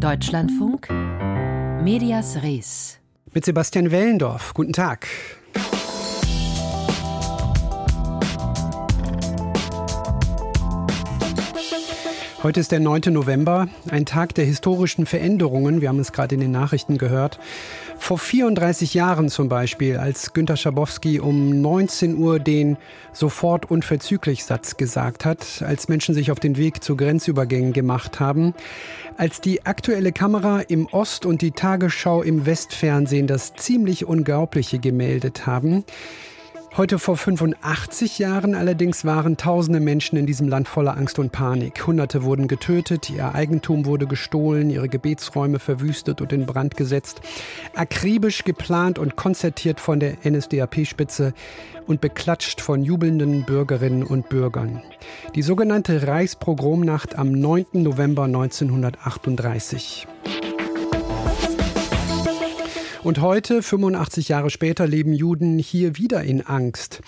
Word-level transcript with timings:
Deutschlandfunk, 0.00 0.88
Medias 1.82 2.42
Res. 2.42 2.98
Mit 3.34 3.44
Sebastian 3.44 3.90
Wellendorf. 3.90 4.54
Guten 4.54 4.72
Tag. 4.72 5.06
Heute 12.42 12.60
ist 12.60 12.72
der 12.72 12.80
9. 12.80 13.12
November, 13.12 13.68
ein 13.90 14.06
Tag 14.06 14.34
der 14.34 14.46
historischen 14.46 15.04
Veränderungen. 15.04 15.82
Wir 15.82 15.90
haben 15.90 15.98
es 15.98 16.12
gerade 16.12 16.34
in 16.34 16.40
den 16.40 16.50
Nachrichten 16.50 16.96
gehört. 16.96 17.38
Vor 18.00 18.18
34 18.18 18.94
Jahren 18.94 19.28
zum 19.28 19.48
Beispiel, 19.48 19.98
als 19.98 20.32
Günter 20.32 20.56
Schabowski 20.56 21.20
um 21.20 21.60
19 21.60 22.16
Uhr 22.16 22.40
den 22.40 22.76
sofort 23.12 23.70
unverzüglich 23.70 24.44
Satz 24.44 24.76
gesagt 24.76 25.24
hat, 25.24 25.62
als 25.64 25.88
Menschen 25.88 26.14
sich 26.14 26.32
auf 26.32 26.40
den 26.40 26.56
Weg 26.56 26.82
zu 26.82 26.96
Grenzübergängen 26.96 27.72
gemacht 27.72 28.18
haben, 28.18 28.54
als 29.16 29.40
die 29.40 29.64
aktuelle 29.64 30.10
Kamera 30.10 30.60
im 30.60 30.86
Ost- 30.86 31.24
und 31.24 31.40
die 31.40 31.52
Tagesschau 31.52 32.22
im 32.22 32.46
Westfernsehen 32.46 33.28
das 33.28 33.54
ziemlich 33.54 34.06
Unglaubliche 34.06 34.80
gemeldet 34.80 35.46
haben, 35.46 35.84
Heute 36.76 37.00
vor 37.00 37.16
85 37.16 38.20
Jahren 38.20 38.54
allerdings 38.54 39.04
waren 39.04 39.36
tausende 39.36 39.80
Menschen 39.80 40.16
in 40.16 40.26
diesem 40.26 40.46
Land 40.46 40.68
voller 40.68 40.96
Angst 40.96 41.18
und 41.18 41.32
Panik. 41.32 41.84
Hunderte 41.84 42.22
wurden 42.22 42.46
getötet, 42.46 43.10
ihr 43.10 43.34
Eigentum 43.34 43.86
wurde 43.86 44.06
gestohlen, 44.06 44.70
ihre 44.70 44.88
Gebetsräume 44.88 45.58
verwüstet 45.58 46.20
und 46.20 46.32
in 46.32 46.46
Brand 46.46 46.76
gesetzt. 46.76 47.22
Akribisch 47.74 48.44
geplant 48.44 49.00
und 49.00 49.16
konzertiert 49.16 49.80
von 49.80 49.98
der 49.98 50.18
NSDAP-Spitze 50.24 51.34
und 51.88 52.00
beklatscht 52.00 52.60
von 52.60 52.84
jubelnden 52.84 53.44
Bürgerinnen 53.44 54.04
und 54.04 54.28
Bürgern. 54.28 54.80
Die 55.34 55.42
sogenannte 55.42 56.06
Reichspogromnacht 56.06 57.18
am 57.18 57.32
9. 57.32 57.66
November 57.72 58.24
1938. 58.24 60.06
Und 63.02 63.22
heute, 63.22 63.62
85 63.62 64.28
Jahre 64.28 64.50
später, 64.50 64.86
leben 64.86 65.14
Juden 65.14 65.58
hier 65.58 65.96
wieder 65.96 66.22
in 66.22 66.42
Angst 66.42 67.00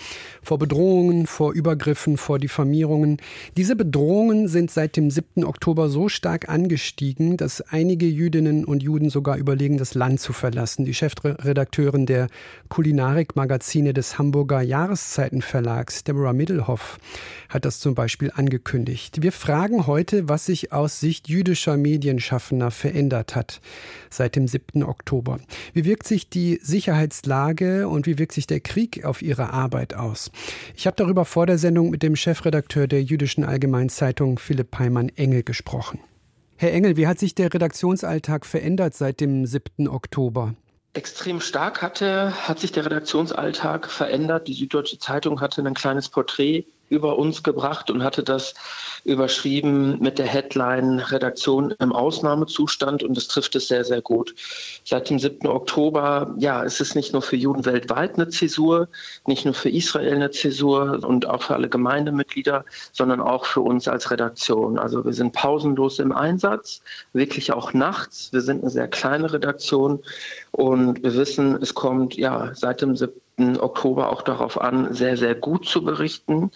vor 0.43 0.59
Bedrohungen, 0.59 1.27
vor 1.27 1.53
Übergriffen, 1.53 2.17
vor 2.17 2.39
Diffamierungen. 2.39 3.19
Diese 3.59 3.77
Bedrohungen 3.77 4.49
sind 4.49 4.71
seit 4.71 4.97
dem 4.97 5.11
7. 5.11 5.45
Oktober 5.45 5.91
so 5.91 6.09
stark 6.09 6.49
angestiegen, 6.49 7.37
dass 7.37 7.61
einige 7.61 8.07
Jüdinnen 8.07 8.65
und 8.65 8.83
Juden 8.83 9.11
sogar 9.11 9.37
überlegen, 9.37 9.77
das 9.77 9.95
Land 9.95 10.21
zu 10.21 10.33
verlassen. 10.33 10.87
Die 10.87 10.95
Chefredakteurin 10.95 12.07
der 12.07 12.29
Kulinarik-Magazine 12.71 13.93
des 13.93 14.19
Hamburger 14.19 14.63
Jahreszeitenverlags, 14.63 16.05
Deborah 16.05 16.33
Middelhoff, 16.33 16.99
hat 17.51 17.67
das 17.67 17.81
zum 17.81 17.95
Beispiel 17.95 18.33
angekündigt. 18.35 19.23
Wir 19.23 19.31
fragen 19.31 19.87
heute, 19.87 20.27
was 20.29 20.47
sich 20.47 20.73
aus 20.73 21.01
Sicht 21.01 21.29
jüdischer 21.29 21.77
Medienschaffender 21.77 22.71
verändert 22.71 23.37
hat 23.37 23.61
seit 24.09 24.37
dem 24.37 24.49
7. 24.49 24.83
Oktober. 24.83 25.39
Wie 25.75 25.85
wirkt 25.93 26.09
sich 26.09 26.31
die 26.31 26.59
Sicherheitslage 26.63 27.87
und 27.87 28.07
wie 28.07 28.19
wirkt 28.19 28.33
sich 28.33 28.47
der 28.47 28.61
Krieg 28.61 29.05
auf 29.05 29.21
ihre 29.21 29.53
Arbeit 29.53 29.93
aus? 29.93 30.31
Ich 30.75 30.87
habe 30.87 30.97
darüber 30.97 31.27
vor 31.27 31.45
der 31.45 31.59
Sendung 31.59 31.91
mit 31.91 32.03
dem 32.03 32.17
Chefredakteur 32.17 32.87
der 32.87 33.03
Jüdischen 33.03 33.45
Allgemeinzeitung 33.45 34.39
Philipp 34.39 34.71
Peimann-Engel 34.71 35.43
gesprochen. 35.43 36.01
Herr 36.57 36.73
Engel, 36.73 36.97
wie 36.97 37.07
hat 37.07 37.19
sich 37.19 37.35
der 37.35 37.53
Redaktionsalltag 37.53 38.47
verändert 38.47 38.95
seit 38.95 39.21
dem 39.21 39.45
7. 39.45 39.87
Oktober? 39.87 40.55
Extrem 40.95 41.43
stark 41.43 41.83
hatte, 41.83 42.33
hat 42.49 42.59
sich 42.59 42.73
der 42.73 42.87
Redaktionsalltag 42.87 43.91
verändert. 43.91 44.49
Die 44.49 44.55
Süddeutsche 44.55 44.99
Zeitung 44.99 45.43
hatte 45.43 45.63
ein 45.63 45.75
kleines 45.75 46.09
Porträt 46.09 46.65
über 46.93 47.19
uns 47.19 47.43
gebracht 47.43 47.91
und 47.91 48.05
hatte 48.05 48.23
das 48.23 48.55
überschrieben 49.05 49.99
mit 50.01 50.19
der 50.19 50.27
Headline 50.27 51.01
Redaktion 51.01 51.75
im 51.81 51.93
Ausnahmezustand 51.93 53.03
und 53.03 53.17
das 53.17 53.29
trifft 53.29 53.57
es 53.57 53.67
sehr, 53.67 53.85
sehr 53.85 54.03
gut. 54.03 54.35
Seit 54.85 55.09
dem 55.09 55.19
7. 55.19 55.49
Oktober, 55.49 56.35
ja, 56.39 56.63
es 56.63 56.81
ist 56.81 56.95
nicht 56.95 57.13
nur 57.13 57.23
für 57.23 57.37
Juden 57.37 57.65
weltweit 57.65 58.15
eine 58.15 58.29
Zäsur, 58.29 58.89
nicht 59.27 59.45
nur 59.45 59.55
für 59.55 59.71
Israel 59.71 60.17
eine 60.17 60.31
Zäsur 60.31 61.01
und 61.03 61.27
auch 61.27 61.43
für 61.43 61.55
alle 61.55 61.71
Gemeindemitglieder, 61.71 62.65
sondern 62.93 63.21
auch 63.21 63.47
für 63.47 63.63
uns 63.63 63.89
als 63.89 64.11
Redaktion. 64.11 64.79
Also 64.79 65.05
wir 65.05 65.15
sind 65.15 65.33
pausenlos 65.33 65.99
im 65.99 66.13
Einsatz, 66.13 66.83
wirklich 67.15 67.53
auch 67.53 67.73
nachts. 67.73 68.33
Wir 68.33 68.43
sind 68.43 68.61
eine 68.61 68.71
sehr 68.71 68.89
kleine 68.89 69.33
Redaktion 69.33 70.01
und 70.51 71.03
wir 71.03 71.15
wissen, 71.15 71.57
es 71.63 71.75
kommt 71.75 72.17
ja 72.17 72.51
seit 72.55 72.83
dem 72.83 72.97
7. 72.97 73.13
Oktober 73.39 74.11
auch 74.11 74.23
darauf 74.23 74.61
an, 74.61 74.93
sehr, 74.95 75.17
sehr 75.17 75.35
gut 75.35 75.67
zu 75.67 75.85
berichten 75.85 76.51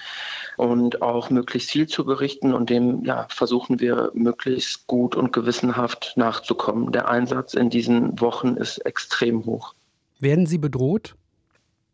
und 0.56 1.03
auch 1.03 1.31
möglichst 1.31 1.70
viel 1.70 1.87
zu 1.87 2.04
berichten. 2.04 2.53
Und 2.53 2.70
dem 2.70 3.04
ja, 3.04 3.26
versuchen 3.31 3.81
wir 3.81 4.10
möglichst 4.14 4.87
gut 4.87 5.16
und 5.16 5.32
gewissenhaft 5.32 6.12
nachzukommen. 6.16 6.92
Der 6.92 7.09
Einsatz 7.09 7.54
in 7.54 7.70
diesen 7.70 8.20
Wochen 8.20 8.56
ist 8.56 8.78
extrem 8.78 9.47
hoch. 9.47 9.75
Werden 10.19 10.47
Sie 10.47 10.59
bedroht? 10.59 11.14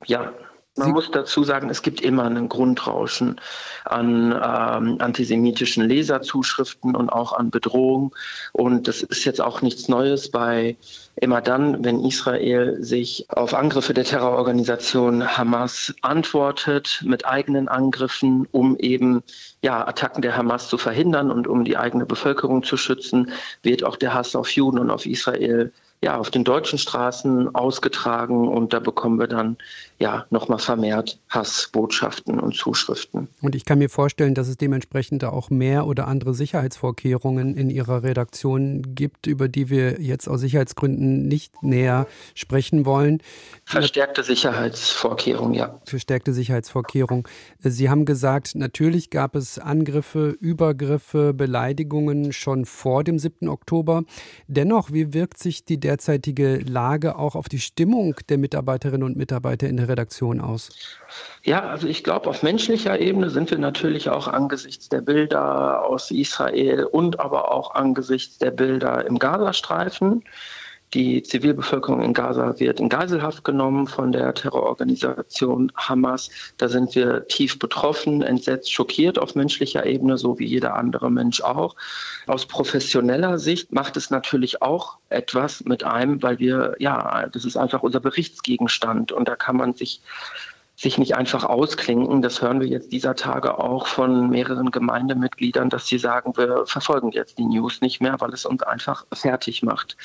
Ja, 0.06 0.32
man 0.76 0.86
Sie 0.86 0.92
muss 0.92 1.10
dazu 1.10 1.44
sagen, 1.44 1.68
es 1.68 1.82
gibt 1.82 2.00
immer 2.00 2.24
ein 2.24 2.48
Grundrauschen 2.48 3.38
an 3.84 4.32
ähm, 4.32 4.96
antisemitischen 5.00 5.86
Leserzuschriften 5.86 6.96
und 6.96 7.10
auch 7.10 7.34
an 7.34 7.50
Bedrohung. 7.50 8.14
Und 8.52 8.88
das 8.88 9.02
ist 9.02 9.24
jetzt 9.24 9.42
auch 9.42 9.60
nichts 9.60 9.88
Neues 9.88 10.30
bei 10.30 10.76
immer 11.16 11.42
dann, 11.42 11.84
wenn 11.84 12.02
Israel 12.02 12.82
sich 12.82 13.26
auf 13.28 13.52
Angriffe 13.52 13.92
der 13.92 14.04
Terrororganisation 14.04 15.36
Hamas 15.36 15.94
antwortet 16.00 17.02
mit 17.04 17.26
eigenen 17.26 17.68
Angriffen, 17.68 18.48
um 18.50 18.78
eben 18.78 19.22
ja, 19.60 19.86
Attacken 19.86 20.22
der 20.22 20.36
Hamas 20.38 20.68
zu 20.68 20.78
verhindern 20.78 21.30
und 21.30 21.46
um 21.46 21.64
die 21.64 21.76
eigene 21.76 22.06
Bevölkerung 22.06 22.62
zu 22.62 22.78
schützen, 22.78 23.30
wird 23.62 23.84
auch 23.84 23.96
der 23.96 24.14
Hass 24.14 24.34
auf 24.34 24.50
Juden 24.50 24.78
und 24.78 24.90
auf 24.90 25.04
Israel 25.04 25.70
ja, 26.02 26.18
auf 26.18 26.30
den 26.30 26.42
deutschen 26.42 26.78
Straßen 26.78 27.54
ausgetragen 27.54 28.48
und 28.48 28.72
da 28.72 28.80
bekommen 28.80 29.20
wir 29.20 29.28
dann 29.28 29.56
ja 30.00 30.26
nochmal 30.30 30.58
vermehrt 30.58 31.20
Hassbotschaften 31.30 32.40
und 32.40 32.56
Zuschriften. 32.56 33.28
Und 33.40 33.54
ich 33.54 33.64
kann 33.64 33.78
mir 33.78 33.88
vorstellen, 33.88 34.34
dass 34.34 34.48
es 34.48 34.56
dementsprechend 34.56 35.22
auch 35.24 35.48
mehr 35.48 35.86
oder 35.86 36.08
andere 36.08 36.34
Sicherheitsvorkehrungen 36.34 37.56
in 37.56 37.70
Ihrer 37.70 38.02
Redaktion 38.02 38.96
gibt, 38.96 39.28
über 39.28 39.46
die 39.46 39.70
wir 39.70 40.00
jetzt 40.00 40.26
aus 40.26 40.40
Sicherheitsgründen 40.40 41.28
nicht 41.28 41.62
näher 41.62 42.08
sprechen 42.34 42.84
wollen. 42.84 43.22
Verstärkte 43.64 44.24
Sicherheitsvorkehrungen, 44.24 45.54
ja. 45.54 45.80
Verstärkte 45.84 46.32
Sicherheitsvorkehrungen. 46.32 47.22
Sie 47.60 47.88
haben 47.88 48.06
gesagt, 48.06 48.56
natürlich 48.56 49.10
gab 49.10 49.36
es 49.36 49.60
Angriffe, 49.60 50.30
Übergriffe, 50.40 51.32
Beleidigungen 51.32 52.32
schon 52.32 52.64
vor 52.64 53.04
dem 53.04 53.20
7. 53.20 53.48
Oktober. 53.48 54.02
Dennoch, 54.48 54.92
wie 54.92 55.14
wirkt 55.14 55.38
sich 55.38 55.64
die 55.64 55.78
derzeitige 55.92 56.58
Lage 56.58 57.16
auch 57.16 57.34
auf 57.34 57.50
die 57.50 57.60
Stimmung 57.60 58.16
der 58.30 58.38
Mitarbeiterinnen 58.38 59.02
und 59.02 59.16
Mitarbeiter 59.16 59.68
in 59.68 59.76
der 59.76 59.88
Redaktion 59.88 60.40
aus? 60.40 60.70
Ja, 61.42 61.60
also 61.60 61.86
ich 61.86 62.02
glaube, 62.02 62.30
auf 62.30 62.42
menschlicher 62.42 62.98
Ebene 62.98 63.28
sind 63.28 63.50
wir 63.50 63.58
natürlich 63.58 64.08
auch 64.08 64.26
angesichts 64.26 64.88
der 64.88 65.02
Bilder 65.02 65.84
aus 65.84 66.10
Israel 66.10 66.84
und 66.84 67.20
aber 67.20 67.52
auch 67.52 67.74
angesichts 67.74 68.38
der 68.38 68.52
Bilder 68.52 69.06
im 69.06 69.18
Gazastreifen 69.18 70.24
die 70.94 71.22
Zivilbevölkerung 71.22 72.02
in 72.02 72.12
Gaza 72.12 72.58
wird 72.58 72.78
in 72.78 72.88
Geiselhaft 72.88 73.44
genommen 73.44 73.86
von 73.86 74.12
der 74.12 74.34
Terrororganisation 74.34 75.72
Hamas. 75.74 76.30
Da 76.58 76.68
sind 76.68 76.94
wir 76.94 77.26
tief 77.28 77.58
betroffen, 77.58 78.20
entsetzt, 78.22 78.70
schockiert 78.70 79.18
auf 79.18 79.34
menschlicher 79.34 79.86
Ebene, 79.86 80.18
so 80.18 80.38
wie 80.38 80.46
jeder 80.46 80.74
andere 80.74 81.10
Mensch 81.10 81.40
auch. 81.40 81.76
Aus 82.26 82.46
professioneller 82.46 83.38
Sicht 83.38 83.72
macht 83.72 83.96
es 83.96 84.10
natürlich 84.10 84.60
auch 84.60 84.98
etwas 85.08 85.64
mit 85.64 85.82
einem, 85.84 86.22
weil 86.22 86.38
wir, 86.38 86.74
ja, 86.78 87.26
das 87.28 87.44
ist 87.44 87.56
einfach 87.56 87.82
unser 87.82 88.00
Berichtsgegenstand 88.00 89.12
und 89.12 89.28
da 89.28 89.36
kann 89.36 89.56
man 89.56 89.74
sich 89.74 90.02
sich 90.76 90.98
nicht 90.98 91.16
einfach 91.16 91.44
ausklinken. 91.44 92.22
Das 92.22 92.42
hören 92.42 92.60
wir 92.60 92.66
jetzt 92.66 92.92
dieser 92.92 93.14
Tage 93.14 93.58
auch 93.58 93.86
von 93.86 94.30
mehreren 94.30 94.70
Gemeindemitgliedern, 94.70 95.70
dass 95.70 95.86
sie 95.86 95.98
sagen, 95.98 96.36
wir 96.36 96.66
verfolgen 96.66 97.12
jetzt 97.12 97.38
die 97.38 97.44
News 97.44 97.80
nicht 97.80 98.00
mehr, 98.00 98.16
weil 98.20 98.32
es 98.32 98.46
uns 98.46 98.62
einfach 98.62 99.06
fertig 99.12 99.62
macht. 99.62 99.96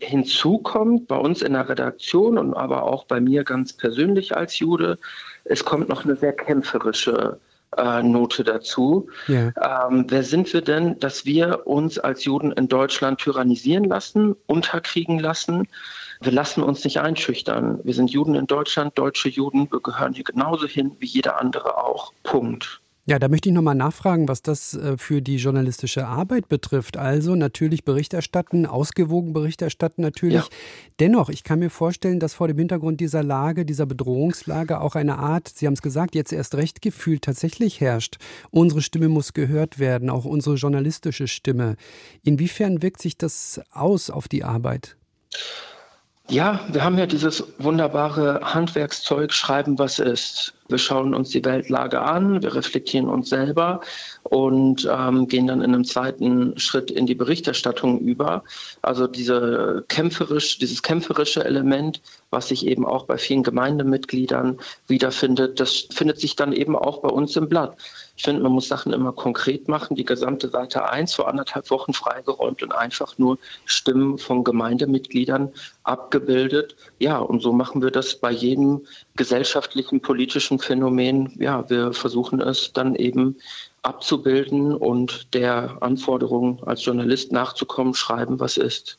Hinzu 0.00 0.58
kommt 0.58 1.08
bei 1.08 1.16
uns 1.16 1.42
in 1.42 1.52
der 1.52 1.68
Redaktion 1.68 2.38
und 2.38 2.54
aber 2.54 2.84
auch 2.84 3.04
bei 3.04 3.20
mir 3.20 3.44
ganz 3.44 3.72
persönlich 3.72 4.36
als 4.36 4.58
Jude, 4.58 4.98
es 5.44 5.64
kommt 5.64 5.88
noch 5.88 6.04
eine 6.04 6.16
sehr 6.16 6.32
kämpferische 6.34 7.38
äh, 7.76 8.02
Note 8.02 8.44
dazu. 8.44 9.08
Yeah. 9.28 9.52
Ähm, 9.88 10.06
wer 10.08 10.22
sind 10.22 10.52
wir 10.52 10.62
denn, 10.62 10.98
dass 10.98 11.24
wir 11.24 11.66
uns 11.66 11.98
als 11.98 12.24
Juden 12.24 12.52
in 12.52 12.68
Deutschland 12.68 13.20
tyrannisieren 13.20 13.84
lassen, 13.84 14.34
unterkriegen 14.46 15.18
lassen? 15.18 15.68
Wir 16.20 16.32
lassen 16.32 16.62
uns 16.62 16.84
nicht 16.84 17.00
einschüchtern. 17.00 17.80
Wir 17.84 17.94
sind 17.94 18.10
Juden 18.10 18.34
in 18.34 18.46
Deutschland, 18.46 18.98
deutsche 18.98 19.28
Juden. 19.28 19.70
Wir 19.70 19.80
gehören 19.80 20.14
hier 20.14 20.24
genauso 20.24 20.66
hin 20.66 20.96
wie 20.98 21.06
jeder 21.06 21.40
andere 21.40 21.78
auch. 21.78 22.12
Punkt. 22.24 22.80
Ja, 23.08 23.18
da 23.18 23.28
möchte 23.28 23.48
ich 23.48 23.54
nochmal 23.54 23.74
nachfragen, 23.74 24.28
was 24.28 24.42
das 24.42 24.74
äh, 24.74 24.98
für 24.98 25.22
die 25.22 25.36
journalistische 25.36 26.06
Arbeit 26.06 26.50
betrifft. 26.50 26.98
Also 26.98 27.36
natürlich 27.36 27.82
Bericht 27.82 28.12
erstatten, 28.12 28.66
ausgewogen 28.66 29.32
Bericht 29.32 29.62
erstatten 29.62 30.02
natürlich. 30.02 30.34
Ja. 30.34 30.48
Dennoch, 31.00 31.30
ich 31.30 31.42
kann 31.42 31.60
mir 31.60 31.70
vorstellen, 31.70 32.20
dass 32.20 32.34
vor 32.34 32.48
dem 32.48 32.58
Hintergrund 32.58 33.00
dieser 33.00 33.22
Lage, 33.22 33.64
dieser 33.64 33.86
Bedrohungslage 33.86 34.82
auch 34.82 34.94
eine 34.94 35.16
Art, 35.18 35.48
Sie 35.48 35.66
haben 35.66 35.72
es 35.72 35.80
gesagt, 35.80 36.14
jetzt 36.14 36.34
erst 36.34 36.54
recht 36.56 36.82
Gefühl 36.82 37.18
tatsächlich 37.18 37.80
herrscht. 37.80 38.18
Unsere 38.50 38.82
Stimme 38.82 39.08
muss 39.08 39.32
gehört 39.32 39.78
werden, 39.78 40.10
auch 40.10 40.26
unsere 40.26 40.56
journalistische 40.56 41.28
Stimme. 41.28 41.76
Inwiefern 42.24 42.82
wirkt 42.82 43.00
sich 43.00 43.16
das 43.16 43.62
aus 43.72 44.10
auf 44.10 44.28
die 44.28 44.44
Arbeit? 44.44 44.98
Ja, 46.28 46.60
wir 46.70 46.84
haben 46.84 46.98
ja 46.98 47.06
dieses 47.06 47.42
wunderbare 47.56 48.40
Handwerkszeug, 48.42 49.32
schreiben, 49.32 49.78
was 49.78 49.98
ist. 49.98 50.52
Wir 50.68 50.78
schauen 50.78 51.14
uns 51.14 51.30
die 51.30 51.44
Weltlage 51.44 52.00
an, 52.02 52.42
wir 52.42 52.54
reflektieren 52.54 53.08
uns 53.08 53.30
selber 53.30 53.80
und 54.22 54.86
ähm, 54.90 55.26
gehen 55.26 55.46
dann 55.46 55.62
in 55.62 55.72
einem 55.72 55.84
zweiten 55.84 56.58
Schritt 56.58 56.90
in 56.90 57.06
die 57.06 57.14
Berichterstattung 57.14 57.98
über. 58.00 58.44
Also 58.82 59.06
diese 59.06 59.84
kämpferisch, 59.88 60.58
dieses 60.58 60.82
kämpferische 60.82 61.42
Element, 61.42 62.02
was 62.30 62.48
sich 62.48 62.66
eben 62.66 62.84
auch 62.84 63.06
bei 63.06 63.16
vielen 63.16 63.42
Gemeindemitgliedern 63.42 64.58
wiederfindet, 64.86 65.58
das 65.58 65.86
findet 65.90 66.20
sich 66.20 66.36
dann 66.36 66.52
eben 66.52 66.76
auch 66.76 67.00
bei 67.00 67.08
uns 67.08 67.34
im 67.36 67.48
Blatt. 67.48 67.76
Ich 68.18 68.24
finde, 68.24 68.42
man 68.42 68.50
muss 68.50 68.66
Sachen 68.66 68.92
immer 68.92 69.12
konkret 69.12 69.68
machen. 69.68 69.94
Die 69.94 70.04
gesamte 70.04 70.48
Seite 70.48 70.90
1 70.90 71.14
vor 71.14 71.28
anderthalb 71.28 71.70
Wochen 71.70 71.92
freigeräumt 71.92 72.64
und 72.64 72.72
einfach 72.72 73.16
nur 73.16 73.38
Stimmen 73.64 74.18
von 74.18 74.42
Gemeindemitgliedern 74.42 75.52
abgebildet. 75.84 76.74
Ja, 76.98 77.18
und 77.18 77.40
so 77.40 77.52
machen 77.52 77.80
wir 77.80 77.92
das 77.92 78.16
bei 78.16 78.32
jedem 78.32 78.84
gesellschaftlichen, 79.18 80.00
politischen 80.00 80.58
Phänomen. 80.58 81.34
Ja, 81.38 81.68
wir 81.68 81.92
versuchen 81.92 82.40
es 82.40 82.72
dann 82.72 82.94
eben 82.94 83.36
abzubilden 83.82 84.74
und 84.74 85.34
der 85.34 85.82
Anforderung 85.82 86.64
als 86.64 86.84
Journalist 86.84 87.32
nachzukommen, 87.32 87.92
schreiben, 87.92 88.40
was 88.40 88.56
ist. 88.56 88.98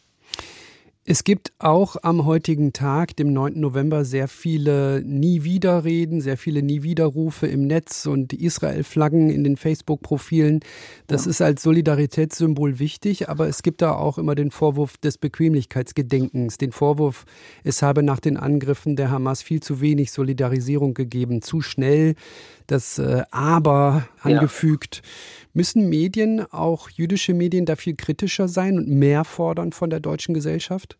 Es 1.12 1.24
gibt 1.24 1.54
auch 1.58 1.96
am 2.04 2.26
heutigen 2.26 2.72
Tag, 2.72 3.16
dem 3.16 3.34
9. 3.34 3.60
November, 3.60 4.06
sehr 4.06 4.28
viele 4.28 5.02
Nie-Wieder-Reden, 5.04 6.22
sehr 6.22 6.38
viele 6.38 6.62
Nie-Wieder-Rufe 6.62 7.48
im 7.48 7.66
Netz 7.66 8.06
und 8.06 8.32
Israel-Flaggen 8.32 9.32
in 9.32 9.44
den 9.44 9.58
Facebook-Profilen. 9.58 10.60
Das 11.08 11.26
ja. 11.26 11.32
ist 11.32 11.42
als 11.42 11.64
Solidaritätssymbol 11.64 12.78
wichtig, 12.78 13.28
aber 13.28 13.48
es 13.48 13.64
gibt 13.64 13.82
da 13.82 13.94
auch 13.94 14.20
immer 14.20 14.36
den 14.36 14.52
Vorwurf 14.52 14.98
des 14.98 15.18
Bequemlichkeitsgedenkens, 15.18 16.60
den 16.60 16.72
Vorwurf, 16.72 17.26
es 17.64 17.82
habe 17.82 18.04
nach 18.04 18.20
den 18.20 18.38
Angriffen 18.38 18.96
der 18.96 19.10
Hamas 19.10 19.42
viel 19.42 19.64
zu 19.64 19.82
wenig 19.82 20.12
Solidarisierung 20.12 20.94
gegeben, 20.94 21.42
zu 21.42 21.62
schnell 21.62 22.14
das 22.70 23.00
äh, 23.00 23.24
Aber 23.32 24.08
angefügt. 24.22 24.98
Ja. 24.98 25.10
Müssen 25.54 25.90
Medien, 25.90 26.46
auch 26.52 26.92
jüdische 26.92 27.34
Medien, 27.34 27.66
da 27.66 27.76
viel 27.76 27.96
kritischer 27.96 28.48
sein 28.48 28.78
und 28.78 28.88
mehr 28.88 29.24
fordern 29.24 29.72
von 29.72 29.90
der 29.90 30.00
deutschen 30.00 30.36
Gesellschaft? 30.36 30.99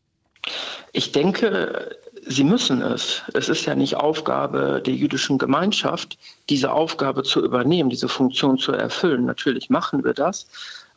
Ich 0.92 1.12
denke, 1.12 1.98
sie 2.26 2.44
müssen 2.44 2.82
es. 2.82 3.22
Es 3.34 3.50
ist 3.50 3.66
ja 3.66 3.76
nicht 3.76 3.96
Aufgabe 3.96 4.82
der 4.86 4.94
jüdischen 4.94 5.38
Gemeinschaft, 5.38 6.18
diese 6.50 6.72
Aufgabe 6.72 7.24
zu 7.24 7.44
übernehmen, 7.44 7.90
diese 7.90 8.10
Funktion 8.10 8.58
zu 8.58 8.72
erfüllen. 8.72 9.26
Natürlich 9.26 9.70
machen 9.70 10.04
wir 10.04 10.14
das. 10.14 10.48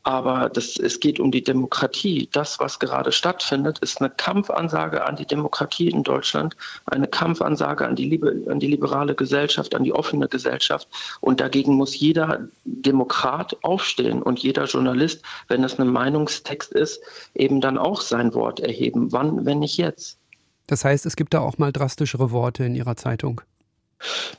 Aber 0.04 0.48
das, 0.48 0.76
es 0.76 0.98
geht 0.98 1.20
um 1.20 1.30
die 1.30 1.44
Demokratie. 1.44 2.28
Das, 2.32 2.58
was 2.58 2.80
gerade 2.80 3.12
stattfindet, 3.12 3.78
ist 3.78 4.00
eine 4.00 4.10
Kampfansage 4.10 5.04
an 5.04 5.16
die 5.16 5.26
Demokratie 5.26 5.88
in 5.88 6.02
Deutschland, 6.02 6.56
eine 6.86 7.06
Kampfansage 7.06 7.86
an 7.86 7.94
die, 7.94 8.06
Liebe, 8.06 8.44
an 8.48 8.58
die 8.58 8.66
liberale 8.66 9.14
Gesellschaft, 9.14 9.74
an 9.74 9.84
die 9.84 9.92
offene 9.92 10.28
Gesellschaft. 10.28 10.88
Und 11.20 11.40
dagegen 11.40 11.74
muss 11.74 11.98
jeder 11.98 12.48
Demokrat 12.64 13.56
aufstehen 13.62 14.22
und 14.22 14.40
jeder 14.40 14.64
Journalist, 14.64 15.22
wenn 15.48 15.62
es 15.62 15.78
ein 15.78 15.88
Meinungstext 15.88 16.72
ist, 16.72 17.00
eben 17.34 17.60
dann 17.60 17.78
auch 17.78 18.00
sein 18.00 18.34
Wort 18.34 18.58
erheben. 18.58 19.12
Wann, 19.12 19.46
wenn 19.46 19.60
nicht 19.60 19.76
jetzt? 19.76 20.18
Das 20.66 20.84
heißt, 20.84 21.06
es 21.06 21.16
gibt 21.16 21.34
da 21.34 21.40
auch 21.40 21.58
mal 21.58 21.72
drastischere 21.72 22.30
Worte 22.32 22.64
in 22.64 22.74
Ihrer 22.74 22.96
Zeitung. 22.96 23.40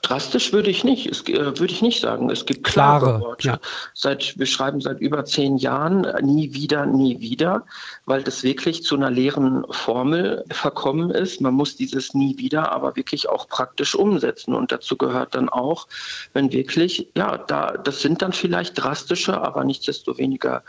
Drastisch 0.02 0.52
würde 0.52 0.70
ich 0.70 0.84
nicht, 0.84 1.08
es, 1.08 1.22
äh, 1.28 1.60
würde 1.60 1.74
ich 1.74 1.82
nicht 1.82 2.02
sagen. 2.02 2.30
Es 2.30 2.46
gibt 2.46 2.64
klare, 2.64 3.06
klare 3.06 3.22
Worte. 3.22 3.48
Ja. 3.48 3.60
Seit, 3.94 4.38
wir 4.38 4.46
schreiben 4.46 4.82
seit 4.82 5.00
über 5.00 5.26
zehn 5.26 5.58
Jahren 5.58 6.04
äh, 6.04 6.22
nie 6.22 6.54
wieder, 6.54 6.86
nie 6.86 7.20
wieder, 7.20 7.66
weil 8.06 8.24
das 8.24 8.44
wirklich 8.44 8.84
zu 8.84 8.96
einer 8.96 9.12
leeren 9.12 9.66
Formel 9.70 10.44
verkommen 10.52 11.12
ist. 11.12 11.42
Man 11.42 11.54
muss 11.54 11.76
dieses 11.76 12.14
nie 12.14 12.38
wieder 12.38 12.72
aber 12.72 12.96
wirklich 12.96 13.30
auch 13.30 13.48
praktisch 13.48 13.96
umsetzen. 13.96 14.54
Und 14.54 14.72
dazu 14.72 14.98
gehört 14.98 15.36
dann 15.36 15.50
auch, 15.50 15.88
wenn 16.34 16.52
wirklich, 16.52 17.10
ja, 17.16 17.38
da, 17.38 17.72
das 17.72 18.02
sind 18.02 18.22
dann 18.22 18.34
vielleicht 18.34 18.82
drastische, 18.82 19.40
aber 19.42 19.64
nichtsdestoweniger 19.64 20.64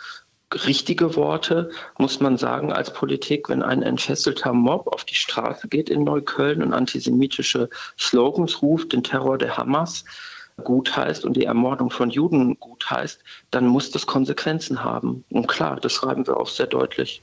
richtige 0.52 1.17
Worte, 1.17 1.70
muss 1.99 2.20
man 2.20 2.37
sagen, 2.37 2.73
als 2.73 2.93
Politik, 2.93 3.49
wenn 3.49 3.62
ein 3.62 3.82
entfesselter 3.82 4.52
Mob 4.52 4.87
auf 4.88 5.05
die 5.05 5.14
Straße 5.14 5.69
geht 5.69 5.91
in 5.91 6.05
Neukölln 6.05 6.62
und 6.62 6.73
antisemitische 6.73 7.69
Slogans 7.99 8.62
ruft, 8.62 8.93
den 8.93 9.02
Terror 9.02 9.38
der 9.38 9.56
Hamas 9.56 10.05
gut 10.62 10.96
heißt 10.96 11.25
und 11.25 11.37
die 11.37 11.44
Ermordung 11.44 11.91
von 11.91 12.11
Juden 12.11 12.58
gut 12.61 12.88
heißt, 12.88 13.20
dann 13.50 13.67
muss 13.67 13.91
das 13.91 14.06
Konsequenzen 14.06 14.85
haben. 14.85 15.25
Und 15.31 15.49
klar, 15.49 15.81
das 15.81 15.93
schreiben 15.93 16.26
wir 16.26 16.37
auch 16.37 16.49
sehr 16.49 16.67
deutlich. 16.67 17.23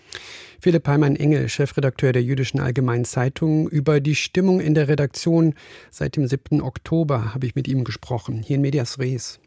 Philipp 0.59 0.87
Heimann-Engel, 0.87 1.47
Chefredakteur 1.49 2.11
der 2.11 2.21
Jüdischen 2.21 2.59
Allgemeinen 2.59 3.05
Zeitung. 3.05 3.67
Über 3.69 3.99
die 3.99 4.15
Stimmung 4.15 4.59
in 4.59 4.75
der 4.75 4.87
Redaktion 4.87 5.55
seit 5.89 6.17
dem 6.17 6.27
7. 6.27 6.61
Oktober 6.61 7.33
habe 7.33 7.45
ich 7.45 7.55
mit 7.55 7.67
ihm 7.67 7.83
gesprochen, 7.83 8.43
hier 8.43 8.57
in 8.57 8.61
Medias 8.61 8.99
Res. 8.99 9.39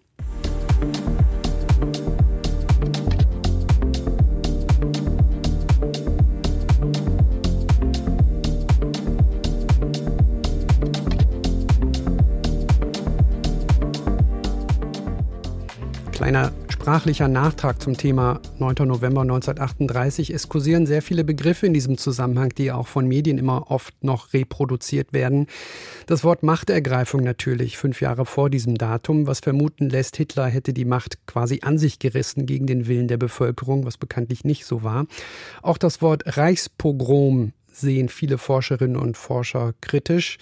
Kleiner 16.24 16.54
sprachlicher 16.70 17.28
Nachtrag 17.28 17.82
zum 17.82 17.98
Thema 17.98 18.40
9. 18.58 18.88
November 18.88 19.20
1938. 19.20 20.30
Es 20.30 20.48
kursieren 20.48 20.86
sehr 20.86 21.02
viele 21.02 21.22
Begriffe 21.22 21.66
in 21.66 21.74
diesem 21.74 21.98
Zusammenhang, 21.98 22.48
die 22.48 22.72
auch 22.72 22.86
von 22.86 23.06
Medien 23.06 23.36
immer 23.36 23.70
oft 23.70 24.02
noch 24.02 24.32
reproduziert 24.32 25.12
werden. 25.12 25.48
Das 26.06 26.24
Wort 26.24 26.42
Machtergreifung 26.42 27.22
natürlich, 27.22 27.76
fünf 27.76 28.00
Jahre 28.00 28.24
vor 28.24 28.48
diesem 28.48 28.78
Datum, 28.78 29.26
was 29.26 29.40
vermuten 29.40 29.90
lässt, 29.90 30.16
Hitler 30.16 30.46
hätte 30.46 30.72
die 30.72 30.86
Macht 30.86 31.26
quasi 31.26 31.60
an 31.62 31.76
sich 31.76 31.98
gerissen 31.98 32.46
gegen 32.46 32.66
den 32.66 32.86
Willen 32.86 33.06
der 33.06 33.18
Bevölkerung, 33.18 33.84
was 33.84 33.98
bekanntlich 33.98 34.44
nicht 34.44 34.64
so 34.64 34.82
war. 34.82 35.04
Auch 35.60 35.76
das 35.76 36.00
Wort 36.00 36.38
Reichspogrom 36.38 37.52
sehen 37.70 38.08
viele 38.08 38.38
Forscherinnen 38.38 38.96
und 38.96 39.18
Forscher 39.18 39.74
kritisch 39.82 40.38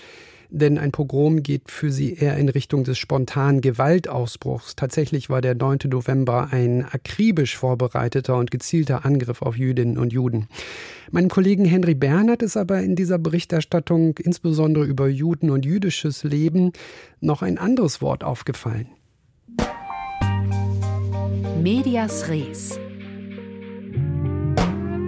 denn 0.53 0.77
ein 0.77 0.93
Pogrom 0.93 1.43
geht 1.43 1.71
für 1.71 1.91
sie 1.91 2.15
eher 2.15 2.37
in 2.37 2.49
Richtung 2.49 2.85
des 2.85 2.99
spontanen 2.99 3.63
Gewaltausbruchs. 3.63 4.77
Tatsächlich 4.77 5.31
war 5.31 5.41
der 5.41 5.55
9. 5.55 5.79
November 5.87 6.49
ein 6.51 6.85
akribisch 6.85 7.57
vorbereiteter 7.57 8.37
und 8.37 8.51
gezielter 8.51 9.07
Angriff 9.07 9.41
auf 9.41 9.57
Jüdinnen 9.57 9.97
und 9.97 10.13
Juden. 10.13 10.49
Meinem 11.11 11.31
Kollegen 11.31 11.65
Henry 11.65 11.95
Bernhard 11.95 12.43
ist 12.43 12.57
aber 12.57 12.81
in 12.81 12.97
dieser 12.97 13.19
Berichterstattung, 13.19 14.19
insbesondere 14.19 14.85
über 14.85 15.09
Juden 15.09 15.51
und 15.51 15.65
jüdisches 15.65 16.23
Leben, 16.23 16.73
noch 17.21 17.43
ein 17.43 17.57
anderes 17.57 18.03
Wort 18.03 18.23
aufgefallen. 18.23 18.89
Medias 21.63 22.29
Res. 22.29 22.79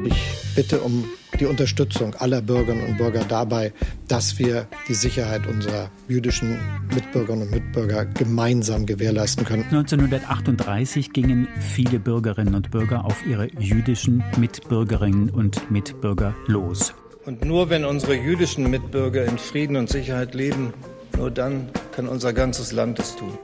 Ich 0.05 0.55
bitte 0.55 0.81
um 0.81 1.05
die 1.41 1.47
Unterstützung 1.47 2.15
aller 2.15 2.43
Bürgerinnen 2.43 2.87
und 2.87 2.99
Bürger 2.99 3.25
dabei, 3.29 3.73
dass 4.07 4.39
wir 4.39 4.67
die 4.89 4.95
Sicherheit 4.95 5.47
unserer 5.47 5.91
jüdischen 6.09 6.59
Mitbürgerinnen 6.95 7.49
und 7.49 7.51
Mitbürger 7.51 8.05
gemeinsam 8.05 8.87
gewährleisten 8.87 9.45
können. 9.45 9.65
1938 9.65 11.13
gingen 11.13 11.49
viele 11.59 11.99
Bürgerinnen 11.99 12.55
und 12.55 12.71
Bürger 12.71 13.05
auf 13.05 13.27
ihre 13.27 13.49
jüdischen 13.59 14.23
Mitbürgerinnen 14.37 15.31
und 15.31 15.71
Mitbürger 15.71 16.35
los. 16.47 16.95
Und 17.25 17.45
nur 17.45 17.71
wenn 17.71 17.85
unsere 17.85 18.15
jüdischen 18.15 18.71
Mitbürger 18.71 19.25
in 19.25 19.39
Frieden 19.39 19.77
und 19.77 19.89
Sicherheit 19.89 20.35
leben, 20.35 20.75
nur 21.17 21.31
dann 21.31 21.71
kann 21.93 22.07
unser 22.07 22.33
ganzes 22.33 22.73
Land 22.73 22.99
es 22.99 23.17
tun. 23.17 23.39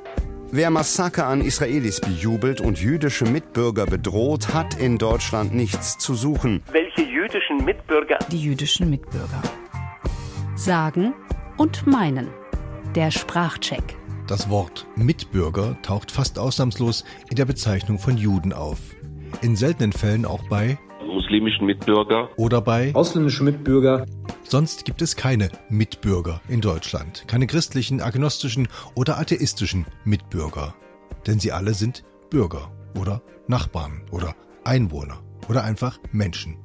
Wer 0.52 0.71
Massaker 0.71 1.28
an 1.28 1.42
Israelis 1.42 2.00
bejubelt 2.00 2.61
und 2.61 2.80
jüdische 2.80 3.25
Mitbürger 3.25 3.87
bedroht, 3.87 4.52
hat 4.52 4.75
in 4.80 4.99
Deutschland 4.99 5.54
nichts 5.54 5.97
zu 5.97 6.16
suchen. 6.16 6.61
Welche 6.73 7.02
jüdischen 7.02 7.64
Mitbürger? 7.64 8.19
Die 8.33 8.42
jüdischen 8.42 8.90
Mitbürger. 8.90 9.42
Sagen 10.57 11.14
und 11.57 11.87
meinen. 11.87 12.30
Der 12.97 13.12
Sprachcheck. 13.12 13.97
Das 14.26 14.50
Wort 14.50 14.88
Mitbürger 14.97 15.80
taucht 15.83 16.11
fast 16.11 16.37
ausnahmslos 16.37 17.04
in 17.28 17.37
der 17.37 17.45
Bezeichnung 17.45 18.00
von 18.00 18.16
Juden 18.16 18.52
auf. 18.52 18.80
In 19.42 19.54
seltenen 19.54 19.92
Fällen 19.92 20.25
auch 20.25 20.42
bei 20.49 20.78
muslimischen 21.11 21.67
Mitbürger 21.67 22.29
oder 22.37 22.61
bei 22.61 22.95
ausländischen 22.95 23.45
Mitbürger. 23.45 24.07
Sonst 24.45 24.85
gibt 24.85 25.02
es 25.02 25.17
keine 25.17 25.50
Mitbürger 25.69 26.40
in 26.49 26.61
Deutschland, 26.61 27.25
keine 27.29 27.47
christlichen, 27.47 28.00
agnostischen 28.00 28.69
oder 28.95 29.19
atheistischen 29.19 29.87
Mitbürger. 30.05 30.75
denn 31.26 31.38
sie 31.38 31.52
alle 31.52 31.75
sind 31.75 32.02
Bürger 32.31 32.73
oder 32.99 33.23
Nachbarn 33.47 34.02
oder 34.11 34.35
Einwohner 34.64 35.21
oder 35.49 35.64
einfach 35.64 35.99
Menschen. 36.12 36.57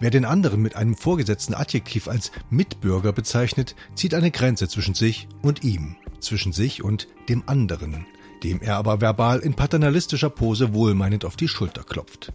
Wer 0.00 0.10
den 0.10 0.24
anderen 0.24 0.60
mit 0.60 0.74
einem 0.76 0.96
vorgesetzten 0.96 1.54
Adjektiv 1.54 2.08
als 2.08 2.32
Mitbürger 2.50 3.12
bezeichnet, 3.12 3.76
zieht 3.94 4.14
eine 4.14 4.30
Grenze 4.30 4.68
zwischen 4.68 4.94
sich 4.94 5.28
und 5.42 5.62
ihm, 5.62 5.96
zwischen 6.18 6.52
sich 6.52 6.82
und 6.82 7.06
dem 7.28 7.44
anderen, 7.46 8.06
dem 8.42 8.60
er 8.60 8.76
aber 8.76 9.00
verbal 9.00 9.38
in 9.38 9.54
paternalistischer 9.54 10.30
Pose 10.30 10.74
wohlmeinend 10.74 11.24
auf 11.24 11.36
die 11.36 11.48
Schulter 11.48 11.84
klopft. 11.84 12.32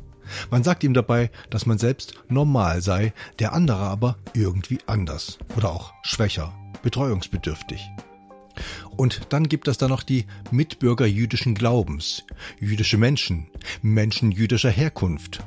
Man 0.50 0.64
sagt 0.64 0.84
ihm 0.84 0.94
dabei, 0.94 1.30
dass 1.50 1.66
man 1.66 1.78
selbst 1.78 2.16
normal 2.28 2.82
sei, 2.82 3.14
der 3.40 3.54
andere 3.54 3.78
aber 3.78 4.18
irgendwie 4.34 4.80
anders 4.88 5.38
oder 5.56 5.72
auch 5.72 5.94
schwächer, 6.04 6.54
betreuungsbedürftig. 6.84 7.82
Und 8.96 9.22
dann 9.30 9.50
gibt 9.50 9.68
es 9.68 9.78
da 9.78 9.88
noch 9.88 10.04
die 10.04 10.26
Mitbürger 10.52 11.06
jüdischen 11.06 11.56
Glaubens, 11.56 12.24
jüdische 12.60 12.98
Menschen, 12.98 13.48
Menschen 13.82 14.32
jüdischer 14.32 14.70
Herkunft. 14.70 15.44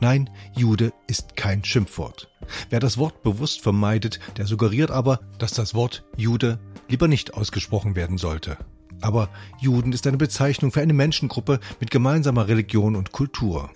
Nein, 0.00 0.30
Jude 0.56 0.92
ist 1.06 1.36
kein 1.36 1.64
Schimpfwort. 1.64 2.30
Wer 2.70 2.80
das 2.80 2.98
Wort 2.98 3.22
bewusst 3.22 3.60
vermeidet, 3.60 4.20
der 4.36 4.46
suggeriert 4.46 4.90
aber, 4.90 5.20
dass 5.38 5.52
das 5.52 5.74
Wort 5.74 6.04
Jude 6.16 6.58
lieber 6.88 7.08
nicht 7.08 7.34
ausgesprochen 7.34 7.96
werden 7.96 8.16
sollte. 8.16 8.56
Aber 9.00 9.28
Juden 9.60 9.92
ist 9.92 10.06
eine 10.06 10.16
Bezeichnung 10.16 10.72
für 10.72 10.80
eine 10.80 10.92
Menschengruppe 10.92 11.60
mit 11.80 11.90
gemeinsamer 11.90 12.48
Religion 12.48 12.96
und 12.96 13.12
Kultur. 13.12 13.70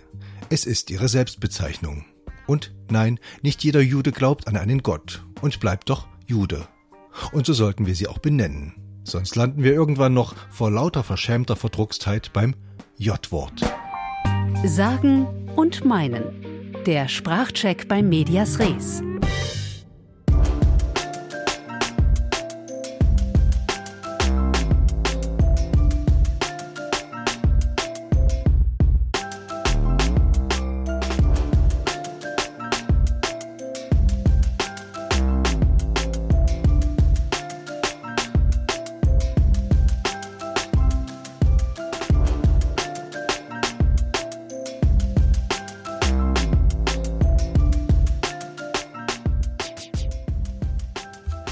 Es 0.53 0.67
ist 0.67 0.91
ihre 0.91 1.09
Selbstbezeichnung. 1.09 2.05
Und 2.47 2.75
nein, 2.91 3.19
nicht 3.41 3.65
jeder 3.65 3.81
Jude 3.81 4.13
glaubt 4.13 4.49
an 4.49 4.59
einen 4.59 4.83
Gott 4.83 5.25
und 5.41 5.61
bleibt 5.61 5.89
doch 5.89 6.09
Jude. 6.27 6.69
Und 7.33 7.47
so 7.47 7.55
sollten 7.55 7.87
wir 7.87 7.95
sie 7.95 8.07
auch 8.07 8.19
benennen. 8.19 8.75
Sonst 9.03 9.35
landen 9.35 9.65
wir 9.65 9.73
irgendwann 9.73 10.13
noch 10.13 10.37
vor 10.51 10.71
lauter 10.71 11.05
verschämter 11.05 11.57
Verdruckstheit 11.57 12.35
beim 12.35 12.55
J-Wort. 12.99 13.63
Sagen 14.67 15.27
und 15.57 15.87
meinen. 15.87 16.75
Der 16.85 17.09
Sprachcheck 17.09 17.89
bei 17.89 18.03
Medias 18.03 18.59
Res. 18.59 19.03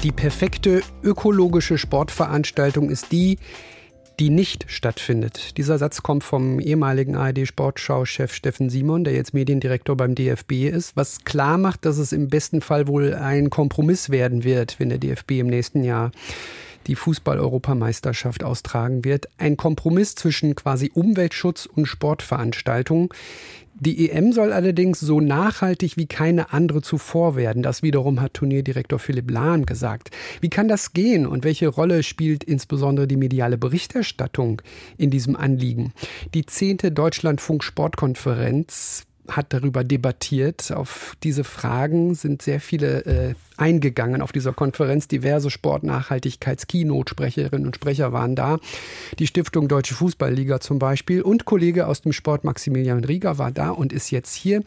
Die 0.03 0.11
perfekte 0.11 0.81
ökologische 1.03 1.77
Sportveranstaltung 1.77 2.89
ist 2.89 3.11
die, 3.11 3.37
die 4.19 4.31
nicht 4.31 4.65
stattfindet. 4.67 5.57
Dieser 5.57 5.77
Satz 5.77 6.01
kommt 6.01 6.23
vom 6.23 6.59
ehemaligen 6.59 7.15
ARD-Sportschau-Chef 7.15 8.33
Steffen 8.33 8.71
Simon, 8.71 9.03
der 9.03 9.13
jetzt 9.13 9.35
Mediendirektor 9.35 9.95
beim 9.95 10.15
DFB 10.15 10.69
ist, 10.69 10.95
was 10.95 11.23
klar 11.23 11.59
macht, 11.59 11.85
dass 11.85 11.99
es 11.99 12.13
im 12.13 12.29
besten 12.29 12.61
Fall 12.61 12.87
wohl 12.87 13.13
ein 13.13 13.51
Kompromiss 13.51 14.09
werden 14.09 14.43
wird, 14.43 14.79
wenn 14.79 14.89
der 14.89 14.97
DFB 14.97 15.33
im 15.33 15.47
nächsten 15.47 15.83
Jahr 15.83 16.11
die 16.87 16.95
Fußball-Europameisterschaft 16.95 18.43
austragen 18.43 19.05
wird. 19.05 19.27
Ein 19.37 19.57
Kompromiss 19.57 20.15
zwischen 20.15 20.55
quasi 20.55 20.91
Umweltschutz 20.93 21.65
und 21.65 21.85
Sportveranstaltungen. 21.85 23.09
Die 23.73 24.11
EM 24.11 24.31
soll 24.31 24.53
allerdings 24.53 24.99
so 24.99 25.19
nachhaltig 25.21 25.97
wie 25.97 26.05
keine 26.05 26.53
andere 26.53 26.83
zuvor 26.83 27.35
werden. 27.35 27.63
Das 27.63 27.81
wiederum 27.81 28.21
hat 28.21 28.35
Turnierdirektor 28.35 28.99
Philipp 28.99 29.31
Lahn 29.31 29.65
gesagt. 29.65 30.11
Wie 30.39 30.49
kann 30.49 30.67
das 30.67 30.93
gehen 30.93 31.25
und 31.25 31.43
welche 31.43 31.67
Rolle 31.67 32.03
spielt 32.03 32.43
insbesondere 32.43 33.07
die 33.07 33.17
mediale 33.17 33.57
Berichterstattung 33.57 34.61
in 34.97 35.09
diesem 35.09 35.35
Anliegen? 35.35 35.93
Die 36.35 36.45
zehnte 36.45 36.91
Deutschlandfunk-Sportkonferenz 36.91 39.07
hat 39.35 39.53
darüber 39.53 39.83
debattiert. 39.83 40.71
Auf 40.71 41.15
diese 41.23 41.43
Fragen 41.43 42.15
sind 42.15 42.41
sehr 42.41 42.59
viele 42.59 43.05
äh, 43.05 43.35
eingegangen 43.57 44.21
auf 44.21 44.31
dieser 44.31 44.53
Konferenz. 44.53 45.07
Diverse 45.07 45.49
Sportnachhaltigkeits-Keynote-Sprecherinnen 45.49 47.65
und 47.65 47.75
Sprecher 47.75 48.13
waren 48.13 48.35
da. 48.35 48.59
Die 49.19 49.27
Stiftung 49.27 49.67
Deutsche 49.67 49.95
Fußballliga 49.95 50.59
zum 50.59 50.79
Beispiel 50.79 51.21
und 51.21 51.45
Kollege 51.45 51.87
aus 51.87 52.01
dem 52.01 52.13
Sport 52.13 52.43
Maximilian 52.43 53.03
Rieger 53.03 53.37
war 53.37 53.51
da 53.51 53.69
und 53.69 53.93
ist 53.93 54.11
jetzt 54.11 54.35
hier. 54.35 54.63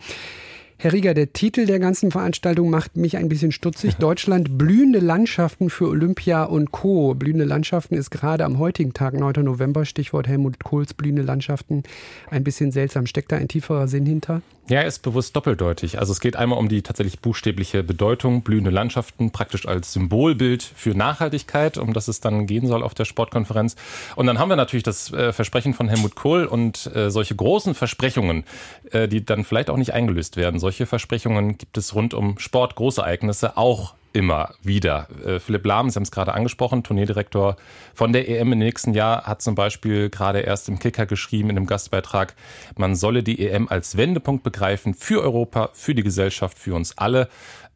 Herr 0.76 0.93
Rieger, 0.93 1.14
der 1.14 1.33
Titel 1.33 1.66
der 1.66 1.78
ganzen 1.78 2.11
Veranstaltung 2.11 2.69
macht 2.69 2.97
mich 2.97 3.16
ein 3.16 3.28
bisschen 3.28 3.52
stutzig. 3.52 3.95
Deutschland 3.99 4.59
blühende 4.59 4.99
Landschaften 4.99 5.71
für 5.71 5.88
Olympia 5.88 6.45
und 6.45 6.73
Co. 6.73 7.14
Blühende 7.14 7.45
Landschaften 7.45 7.95
ist 7.95 8.11
gerade 8.11 8.45
am 8.45 8.59
heutigen 8.59 8.93
Tag, 8.93 9.14
9. 9.14 9.45
November, 9.45 9.85
Stichwort 9.85 10.26
Helmut 10.26 10.62
Kohls 10.62 10.95
blühende 10.95 11.23
Landschaften, 11.23 11.85
ein 12.31 12.45
bisschen 12.45 12.73
seltsam. 12.73 13.07
Steckt 13.07 13.33
da 13.33 13.37
ein 13.37 13.49
tieferer 13.49 13.88
Sinn 13.88 14.04
hinter? 14.04 14.43
Ja, 14.66 14.80
er 14.80 14.87
ist 14.87 15.00
bewusst 15.00 15.37
doppeldeutig. 15.37 15.99
Also 15.99 16.12
es 16.12 16.21
geht 16.21 16.37
einmal 16.37 16.59
um 16.59 16.71
die 16.71 16.80
tatsächlich 16.80 17.21
buchstäbliche 17.21 17.83
Bedeutung, 17.83 18.40
blühende 18.40 18.71
Landschaften 18.71 19.30
praktisch 19.30 19.68
als 19.68 19.92
Symbolbild 19.92 20.62
für 20.62 20.94
Nachhaltigkeit, 20.94 21.76
um 21.76 21.92
das 21.92 22.09
es 22.09 22.21
dann 22.21 22.47
gehen 22.47 22.66
soll 22.66 22.83
auf 22.83 22.94
der 22.94 23.04
Sportkonferenz. 23.04 23.76
Und 24.16 24.26
dann 24.26 24.38
haben 24.38 24.49
wir 24.49 24.56
natürlich 24.56 24.83
das 24.83 25.12
äh, 25.12 25.35
Versprechen 25.35 25.75
von 25.75 25.90
Helmut 25.90 26.14
Kohl 26.14 26.47
und 26.47 26.90
äh, 26.94 27.11
solche 27.11 27.35
großen 27.37 27.75
Versprechungen, 27.75 28.44
äh, 28.90 29.06
die 29.06 29.23
dann 29.23 29.44
vielleicht 29.44 29.68
auch 29.68 29.76
nicht 29.76 29.92
eingelöst 29.92 30.38
werden. 30.38 30.59
Solche 30.59 30.87
Versprechungen 30.87 31.59
gibt 31.59 31.76
es 31.76 31.94
rund 31.94 32.14
um 32.14 32.38
Sport, 32.38 32.75
Großereignisse, 32.75 33.59
auch 33.59 33.92
immer 34.14 34.54
wieder. 34.62 35.09
Äh, 35.25 35.40
Philipp 35.40 35.66
Lahm, 35.66 35.90
Sie 35.90 35.97
haben 35.97 36.04
es 36.04 36.11
gerade 36.11 36.33
angesprochen, 36.33 36.83
Turnierdirektor 36.83 37.56
von 37.94 38.12
der 38.12 38.28
EM 38.28 38.52
im 38.52 38.59
nächsten 38.59 38.94
Jahr, 38.94 39.25
hat 39.25 39.42
zum 39.42 39.54
Beispiel 39.54 40.09
gerade 40.09 40.40
erst 40.40 40.68
im 40.68 40.78
Kicker 40.78 41.04
geschrieben 41.04 41.50
in 41.50 41.56
einem 41.56 41.66
Gastbeitrag, 41.66 42.35
man 42.76 42.94
solle 42.94 43.23
die 43.23 43.47
EM 43.47 43.68
als 43.68 43.97
Wendepunkt 43.97 44.44
begreifen 44.44 44.94
für 44.94 45.21
Europa, 45.21 45.71
für 45.75 45.94
die 45.94 46.04
Gesellschaft, 46.04 46.59
für 46.59 46.75
uns 46.75 46.97
alle. 46.97 47.28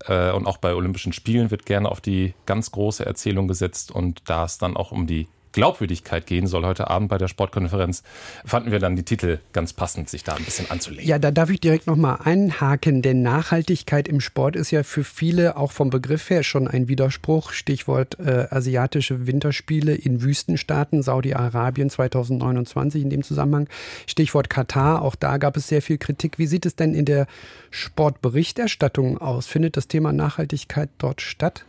Äh, 0.07 0.31
und 0.31 0.47
auch 0.47 0.59
bei 0.59 0.75
Olympischen 0.75 1.13
Spielen 1.13 1.51
wird 1.51 1.67
gerne 1.67 1.91
auf 1.91 2.01
die 2.01 2.35
ganz 2.47 2.71
große 2.71 3.05
Erzählung 3.05 3.49
gesetzt 3.49 3.91
und 3.91 4.23
da 4.31 4.45
es 4.45 4.59
dann 4.59 4.77
auch 4.77 4.93
um 4.93 5.07
die 5.07 5.27
Glaubwürdigkeit 5.59 6.25
gehen 6.25 6.47
soll 6.47 6.65
heute 6.65 6.89
Abend 6.89 7.09
bei 7.09 7.19
der 7.19 7.27
Sportkonferenz, 7.27 8.05
fanden 8.45 8.71
wir 8.71 8.79
dann 8.79 8.95
die 8.95 9.03
Titel 9.03 9.41
ganz 9.53 9.73
passend, 9.73 10.09
sich 10.09 10.23
da 10.23 10.35
ein 10.35 10.45
bisschen 10.45 10.71
anzulegen. 10.71 11.05
Ja, 11.05 11.19
da 11.19 11.33
darf 11.33 11.51
ich 11.51 11.59
direkt 11.59 11.89
nochmal 11.89 12.21
einhaken, 12.23 13.03
denn 13.03 13.23
Nachhaltigkeit 13.23 14.07
im 14.07 14.21
Sport 14.21 14.55
ist 14.55 14.71
ja 14.71 14.85
für 14.85 15.03
viele 15.03 15.57
auch 15.57 15.73
vom 15.73 15.91
Begriff 15.91 16.31
her 16.31 16.45
schon 16.45 16.69
ein 16.69 16.87
Widerspruch. 16.87 17.51
Stichwort 17.51 18.21
äh, 18.21 18.47
asiatische 18.51 19.27
Winterspiele 19.27 19.97
in 19.97 20.23
Wüstenstaaten, 20.23 21.03
Saudi-Arabien 21.03 21.91
2029 21.91 23.03
in 23.03 23.11
dem 23.11 23.25
Zusammenhang. 23.25 23.69
Stichwort 24.07 24.49
Katar, 24.49 25.03
auch 25.03 25.17
da 25.17 25.39
gab 25.39 25.57
es 25.57 25.67
sehr 25.67 25.83
viel 25.83 25.99
Kritik. 25.99 26.39
Wie 26.39 26.47
sieht 26.47 26.67
es 26.67 26.77
denn 26.77 26.95
in 26.95 27.05
der 27.05 27.27
Sportberichterstattung 27.71 29.19
aus? 29.19 29.49
Findet 29.49 29.77
das 29.77 29.89
Thema 29.89 30.13
Nachhaltigkeit 30.13 30.91
dort 30.99 31.21
statt? 31.21 31.65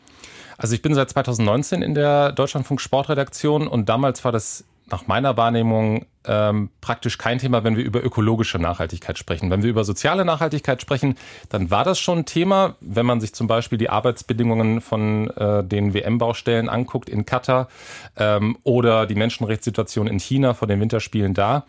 Also 0.60 0.76
ich 0.76 0.82
bin 0.82 0.94
seit 0.94 1.10
2019 1.10 1.82
in 1.82 1.96
der 1.96 2.34
Deutschlandfunk 2.34 2.82
Sportredaktion 2.82 3.66
und 3.66 3.88
damals 3.88 4.26
war 4.26 4.34
das 4.34 4.66
nach 4.92 5.08
meiner 5.08 5.38
Wahrnehmung 5.38 6.06
ähm, 6.26 6.70
praktisch 6.82 7.18
kein 7.18 7.38
Thema, 7.38 7.64
wenn 7.64 7.78
wir 7.78 7.86
über 7.86 8.04
ökologische 8.04 8.60
Nachhaltigkeit 8.60 9.18
sprechen. 9.18 9.50
Wenn 9.52 9.64
wir 9.64 9.70
über 9.70 9.86
soziale 9.86 10.26
Nachhaltigkeit 10.26 10.82
sprechen, 10.82 11.16
dann 11.48 11.72
war 11.72 11.86
das 11.86 11.98
schon 11.98 12.20
ein 12.20 12.26
Thema, 12.26 12.76
wenn 12.82 13.06
man 13.06 13.22
sich 13.22 13.34
zum 13.34 13.48
Beispiel 13.48 13.78
die 13.78 13.90
Arbeitsbedingungen 13.90 14.82
von 14.82 15.30
äh, 15.30 15.64
den 15.64 15.94
WM-Baustellen 15.94 16.68
anguckt 16.68 17.08
in 17.08 17.26
Katar 17.26 17.70
ähm, 18.18 18.58
oder 18.64 19.06
die 19.06 19.16
Menschenrechtssituation 19.16 20.08
in 20.08 20.20
China 20.20 20.54
vor 20.54 20.68
den 20.68 20.82
Winterspielen 20.82 21.34
da. 21.34 21.66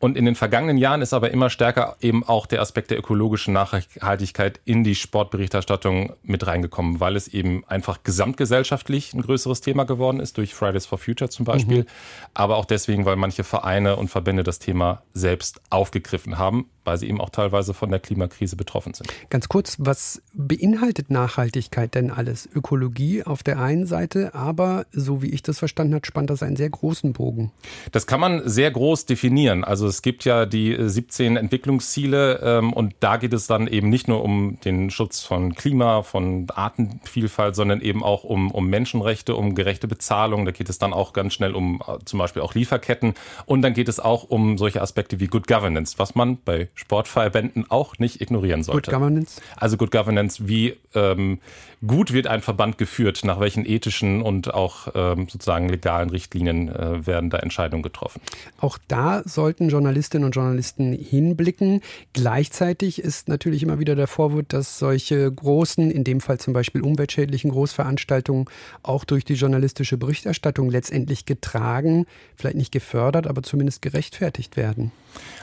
Und 0.00 0.16
in 0.16 0.24
den 0.24 0.34
vergangenen 0.34 0.78
Jahren 0.78 1.02
ist 1.02 1.12
aber 1.12 1.30
immer 1.30 1.50
stärker 1.50 1.96
eben 2.00 2.24
auch 2.24 2.46
der 2.46 2.62
Aspekt 2.62 2.90
der 2.90 2.98
ökologischen 2.98 3.52
Nachhaltigkeit 3.52 4.58
in 4.64 4.82
die 4.82 4.94
Sportberichterstattung 4.94 6.14
mit 6.22 6.46
reingekommen, 6.46 7.00
weil 7.00 7.16
es 7.16 7.28
eben 7.28 7.64
einfach 7.66 8.02
gesamtgesellschaftlich 8.02 9.12
ein 9.12 9.20
größeres 9.20 9.60
Thema 9.60 9.84
geworden 9.84 10.18
ist, 10.18 10.38
durch 10.38 10.54
Fridays 10.54 10.86
for 10.86 10.96
Future 10.96 11.28
zum 11.28 11.44
Beispiel. 11.44 11.82
Mhm. 11.82 11.86
Aber 12.32 12.56
auch 12.56 12.64
deswegen, 12.64 13.04
weil 13.04 13.16
manche 13.16 13.44
Vereine 13.44 13.96
und 13.96 14.08
Verbände 14.08 14.42
das 14.42 14.58
Thema 14.58 15.02
selbst 15.12 15.60
aufgegriffen 15.68 16.38
haben. 16.38 16.70
Weil 16.84 16.98
sie 16.98 17.08
eben 17.08 17.20
auch 17.20 17.30
teilweise 17.30 17.74
von 17.74 17.90
der 17.90 18.00
Klimakrise 18.00 18.56
betroffen 18.56 18.94
sind. 18.94 19.12
Ganz 19.28 19.48
kurz, 19.48 19.76
was 19.78 20.22
beinhaltet 20.32 21.10
Nachhaltigkeit 21.10 21.94
denn 21.94 22.10
alles? 22.10 22.48
Ökologie 22.54 23.22
auf 23.22 23.42
der 23.42 23.60
einen 23.60 23.86
Seite, 23.86 24.34
aber 24.34 24.86
so 24.92 25.22
wie 25.22 25.30
ich 25.30 25.42
das 25.42 25.58
verstanden 25.58 25.94
habe, 25.94 26.06
spannt 26.06 26.30
das 26.30 26.42
einen 26.42 26.56
sehr 26.56 26.70
großen 26.70 27.12
Bogen. 27.12 27.52
Das 27.92 28.06
kann 28.06 28.20
man 28.20 28.48
sehr 28.48 28.70
groß 28.70 29.06
definieren. 29.06 29.64
Also 29.64 29.86
es 29.86 30.02
gibt 30.02 30.24
ja 30.24 30.46
die 30.46 30.76
17 30.78 31.36
Entwicklungsziele 31.36 32.40
ähm, 32.42 32.72
und 32.72 32.94
da 33.00 33.16
geht 33.18 33.32
es 33.32 33.46
dann 33.46 33.66
eben 33.66 33.88
nicht 33.88 34.08
nur 34.08 34.24
um 34.24 34.58
den 34.64 34.90
Schutz 34.90 35.22
von 35.22 35.54
Klima, 35.54 36.02
von 36.02 36.46
Artenvielfalt, 36.54 37.54
sondern 37.54 37.80
eben 37.80 38.02
auch 38.02 38.24
um, 38.24 38.50
um 38.50 38.68
Menschenrechte, 38.68 39.36
um 39.36 39.54
gerechte 39.54 39.86
Bezahlung. 39.86 40.44
Da 40.44 40.52
geht 40.52 40.68
es 40.68 40.78
dann 40.78 40.92
auch 40.92 41.12
ganz 41.12 41.34
schnell 41.34 41.54
um 41.54 41.82
äh, 41.86 41.98
zum 42.04 42.18
Beispiel 42.18 42.42
auch 42.42 42.54
Lieferketten 42.54 43.14
und 43.46 43.62
dann 43.62 43.74
geht 43.74 43.88
es 43.88 44.00
auch 44.00 44.24
um 44.24 44.56
solche 44.56 44.80
Aspekte 44.80 45.20
wie 45.20 45.26
Good 45.26 45.46
Governance, 45.46 45.98
was 45.98 46.14
man 46.14 46.38
bei 46.42 46.69
Sportverbänden 46.74 47.70
auch 47.70 47.98
nicht 47.98 48.20
ignorieren 48.20 48.62
sollte. 48.62 48.90
Good 48.90 48.98
Governance? 48.98 49.40
Also 49.56 49.76
Good 49.76 49.90
Governance, 49.90 50.48
wie 50.48 50.76
ähm, 50.94 51.40
gut 51.86 52.12
wird 52.12 52.26
ein 52.26 52.42
Verband 52.42 52.78
geführt, 52.78 53.22
nach 53.24 53.40
welchen 53.40 53.64
ethischen 53.64 54.22
und 54.22 54.52
auch 54.52 54.88
ähm, 54.94 55.28
sozusagen 55.30 55.68
legalen 55.68 56.10
Richtlinien 56.10 56.68
äh, 56.68 57.06
werden 57.06 57.30
da 57.30 57.38
Entscheidungen 57.38 57.82
getroffen. 57.82 58.20
Auch 58.60 58.78
da 58.88 59.22
sollten 59.24 59.70
Journalistinnen 59.70 60.26
und 60.26 60.32
Journalisten 60.32 60.92
hinblicken. 60.92 61.80
Gleichzeitig 62.12 63.00
ist 63.00 63.28
natürlich 63.28 63.62
immer 63.62 63.78
wieder 63.78 63.94
der 63.94 64.06
Vorwurf, 64.06 64.44
dass 64.48 64.78
solche 64.78 65.30
großen, 65.32 65.90
in 65.90 66.04
dem 66.04 66.20
Fall 66.20 66.38
zum 66.38 66.52
Beispiel 66.52 66.82
umweltschädlichen 66.82 67.50
Großveranstaltungen 67.50 68.46
auch 68.82 69.04
durch 69.04 69.24
die 69.24 69.34
journalistische 69.34 69.96
Berichterstattung 69.96 70.70
letztendlich 70.70 71.24
getragen, 71.24 72.06
vielleicht 72.36 72.56
nicht 72.56 72.72
gefördert, 72.72 73.26
aber 73.26 73.42
zumindest 73.42 73.82
gerechtfertigt 73.82 74.56
werden. 74.56 74.92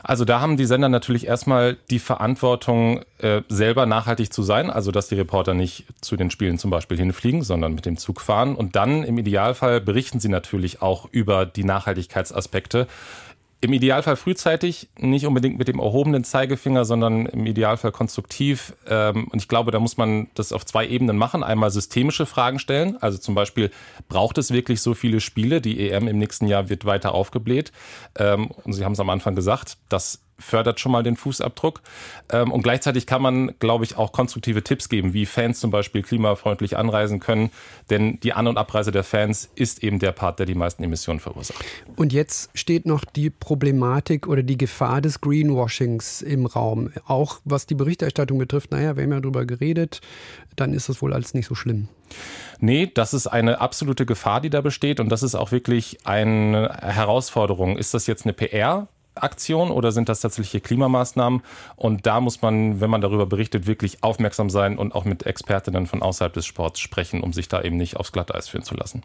Also 0.04 0.24
da 0.24 0.40
haben 0.40 0.58
die 0.58 0.66
Sender 0.66 0.90
natürlich 0.90 1.28
erstmal 1.28 1.78
die 1.90 2.00
Verantwortung, 2.00 3.02
äh, 3.20 3.42
selber 3.50 3.86
nachhaltig 3.86 4.32
zu 4.32 4.44
sein, 4.44 4.70
also 4.70 4.92
dass 4.92 5.08
die 5.08 5.16
Reporter 5.16 5.54
nicht 5.54 5.86
zu 6.02 6.16
den 6.16 6.30
Spielen 6.30 6.58
zum 6.58 6.72
Beispiel 6.72 6.98
hinfliegen, 6.98 7.42
sondern 7.42 7.74
mit 7.74 7.86
dem 7.86 7.98
Zug 7.98 8.22
fahren. 8.22 8.56
Und 8.56 8.76
dann 8.76 9.04
im 9.04 9.18
Idealfall 9.18 9.82
berichten 9.82 10.20
sie 10.20 10.30
natürlich 10.30 10.82
auch 10.82 11.08
über 11.12 11.46
die 11.46 11.64
Nachhaltigkeitsaspekte 11.64 12.88
im 13.60 13.74
Idealfall 13.74 14.16
frühzeitig, 14.16 14.90
nicht 15.00 15.26
unbedingt 15.26 15.58
mit 15.58 15.68
dem 15.68 15.80
erhobenen 15.80 16.24
Zeigefinger, 16.24 16.86
sondern 16.86 17.26
im 17.26 17.46
Idealfall 17.48 17.92
konstruktiv. 17.92 18.74
Ähm, 18.88 19.28
und 19.30 19.42
ich 19.42 19.48
glaube, 19.48 19.72
da 19.72 19.80
muss 19.80 19.98
man 19.98 20.28
das 20.36 20.54
auf 20.54 20.64
zwei 20.66 20.88
Ebenen 20.88 21.18
machen. 21.18 21.44
Einmal 21.44 21.72
systemische 21.72 22.28
Fragen 22.28 22.60
stellen. 22.60 22.98
Also 23.02 23.18
zum 23.18 23.34
Beispiel, 23.34 23.72
braucht 24.10 24.38
es 24.38 24.52
wirklich 24.52 24.82
so 24.82 24.94
viele 24.94 25.22
Spiele? 25.22 25.60
Die 25.60 25.90
EM 25.90 26.08
im 26.08 26.20
nächsten 26.20 26.46
Jahr 26.46 26.70
wird 26.70 26.86
weiter 26.86 27.16
aufgebläht. 27.16 27.72
Ähm, 28.16 28.52
und 28.64 28.74
Sie 28.74 28.86
haben 28.86 28.94
es 28.94 29.00
am 29.00 29.10
Anfang 29.10 29.34
gesagt, 29.34 29.78
das 29.90 30.22
fördert 30.40 30.80
schon 30.80 30.92
mal 30.92 31.04
den 31.04 31.16
Fußabdruck. 31.16 31.82
Ähm, 32.32 32.52
und 32.52 32.62
gleichzeitig 32.62 33.08
kann 33.08 33.22
man, 33.22 33.54
glaube 33.60 33.84
ich, 33.84 33.98
auch 33.98 34.12
konstruktive 34.12 34.64
Tipps 34.64 34.90
geben, 34.90 35.14
wie 35.14 35.26
Fans 35.26 35.60
zum 35.60 35.72
Beispiel 35.72 36.04
klimafreundlich 36.04 36.78
anreisen 36.78 37.20
können. 37.20 37.52
Denn 37.90 38.20
die 38.22 38.34
An- 38.34 38.48
und 38.48 38.58
Abreise 38.58 38.92
der 38.92 39.04
Fans 39.04 39.50
ist 39.56 39.84
eben 39.84 40.00
der 40.00 40.12
Part, 40.12 40.40
der 40.40 40.46
die 40.46 40.56
meisten 40.56 40.84
Emissionen 40.84 41.20
verursacht. 41.20 41.64
Und 41.96 42.14
jetzt 42.14 42.50
steht 42.54 42.86
noch 42.86 43.04
die 43.04 43.30
Problematik 43.30 44.28
oder 44.28 44.44
die 44.44 44.58
Gefahr 44.58 45.02
des 45.02 45.22
Greenwashings 45.22 46.22
im 46.22 46.46
Raum. 46.46 46.92
Auch 47.06 47.40
was 47.44 47.66
die 47.66 47.76
Berichterstattung 47.76 48.38
betrifft, 48.38 48.72
naja, 48.72 48.96
wir 48.96 49.04
haben 49.04 49.12
ja 49.12 49.20
darüber 49.20 49.46
geredet, 49.46 50.02
dann 50.56 50.74
ist 50.74 50.90
das 50.90 51.02
wohl 51.02 51.14
alles 51.14 51.34
nicht 51.34 51.48
so 51.48 51.56
schlimm. 51.56 51.88
Nee, 52.60 52.90
das 52.92 53.14
ist 53.14 53.28
eine 53.28 53.60
absolute 53.62 54.06
Gefahr, 54.06 54.42
die 54.42 54.50
da 54.50 54.62
besteht. 54.62 55.00
Und 55.00 55.10
das 55.10 55.24
ist 55.24 55.36
auch 55.36 55.52
wirklich 55.52 56.00
eine 56.06 56.78
Herausforderung. 56.82 57.78
Ist 57.78 57.94
das 57.94 58.08
jetzt 58.08 58.26
eine 58.26 58.34
PR? 58.34 58.88
Aktion 59.24 59.72
oder 59.72 59.92
sind 59.92 60.10
das 60.10 60.22
tatsächliche 60.22 60.62
Klimamaßnahmen? 60.62 61.42
Und 61.76 62.06
da 62.06 62.22
muss 62.22 62.42
man, 62.42 62.82
wenn 62.82 62.90
man 62.90 63.02
darüber 63.02 63.26
berichtet, 63.26 63.68
wirklich 63.68 64.04
aufmerksam 64.04 64.50
sein 64.50 64.78
und 64.78 64.94
auch 64.96 65.06
mit 65.06 65.26
Expertinnen 65.26 65.88
von 65.88 66.02
außerhalb 66.02 66.34
des 66.34 66.46
Sports 66.46 66.80
sprechen, 66.80 67.22
um 67.22 67.34
sich 67.34 67.48
da 67.48 67.62
eben 67.62 67.78
nicht 67.78 67.98
aufs 67.98 68.12
Glatteis 68.12 68.48
führen 68.48 68.64
zu 68.64 68.76
lassen. 68.76 69.02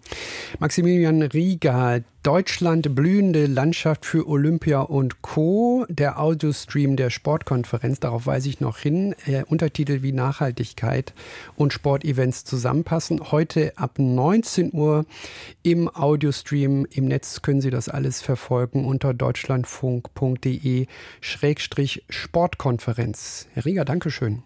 Maximilian 0.58 1.22
Rieger, 1.22 2.00
Deutschland 2.22 2.94
blühende 2.94 3.46
Landschaft 3.46 4.06
für 4.06 4.28
Olympia 4.28 4.82
und 4.82 5.22
Co. 5.22 5.84
Der 5.88 6.20
Audiostream 6.20 6.94
der 6.94 7.10
Sportkonferenz, 7.10 7.98
darauf 7.98 8.26
weise 8.26 8.48
ich 8.48 8.60
noch 8.60 8.78
hin. 8.78 9.16
Äh, 9.26 9.42
Untertitel 9.42 10.02
wie 10.02 10.12
Nachhaltigkeit 10.12 11.14
und 11.56 11.72
Sportevents 11.72 12.44
zusammenpassen. 12.44 13.32
Heute 13.32 13.72
ab 13.76 13.98
19 13.98 14.72
Uhr 14.72 15.04
im 15.64 15.88
Audiostream. 15.88 16.86
Im 16.92 17.06
Netz 17.06 17.42
können 17.42 17.60
Sie 17.60 17.70
das 17.70 17.88
alles 17.88 18.22
verfolgen 18.22 18.84
unter 18.84 19.14
deutschlandfunk.de 19.14 20.86
Sportkonferenz. 22.08 23.48
Herr 23.52 23.64
Rieger, 23.64 23.84
Dankeschön. 23.84 24.44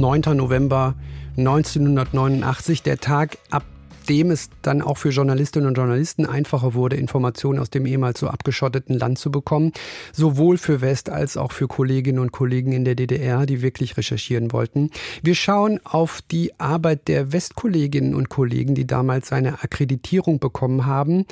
9. 0.00 0.22
November 0.34 0.94
1989, 1.36 2.82
der 2.82 2.98
Tag, 2.98 3.36
ab 3.50 3.64
dem 4.08 4.30
es 4.30 4.48
dann 4.62 4.80
auch 4.80 4.96
für 4.96 5.10
Journalistinnen 5.10 5.68
und 5.68 5.76
Journalisten 5.76 6.24
einfacher 6.24 6.72
wurde, 6.72 6.96
Informationen 6.96 7.58
aus 7.58 7.68
dem 7.68 7.84
ehemals 7.84 8.18
so 8.18 8.28
abgeschotteten 8.28 8.98
Land 8.98 9.18
zu 9.18 9.30
bekommen, 9.30 9.72
sowohl 10.12 10.56
für 10.56 10.80
West 10.80 11.10
als 11.10 11.36
auch 11.36 11.52
für 11.52 11.68
Kolleginnen 11.68 12.18
und 12.18 12.32
Kollegen 12.32 12.72
in 12.72 12.86
der 12.86 12.94
DDR, 12.94 13.44
die 13.44 13.60
wirklich 13.60 13.98
recherchieren 13.98 14.52
wollten. 14.52 14.90
Wir 15.22 15.34
schauen 15.34 15.80
auf 15.84 16.22
die 16.22 16.58
Arbeit 16.58 17.06
der 17.06 17.32
Westkolleginnen 17.34 18.14
und 18.14 18.30
Kollegen, 18.30 18.74
die 18.74 18.86
damals 18.86 19.32
eine 19.32 19.62
Akkreditierung 19.62 20.40
bekommen 20.40 20.86
haben. 20.86 21.26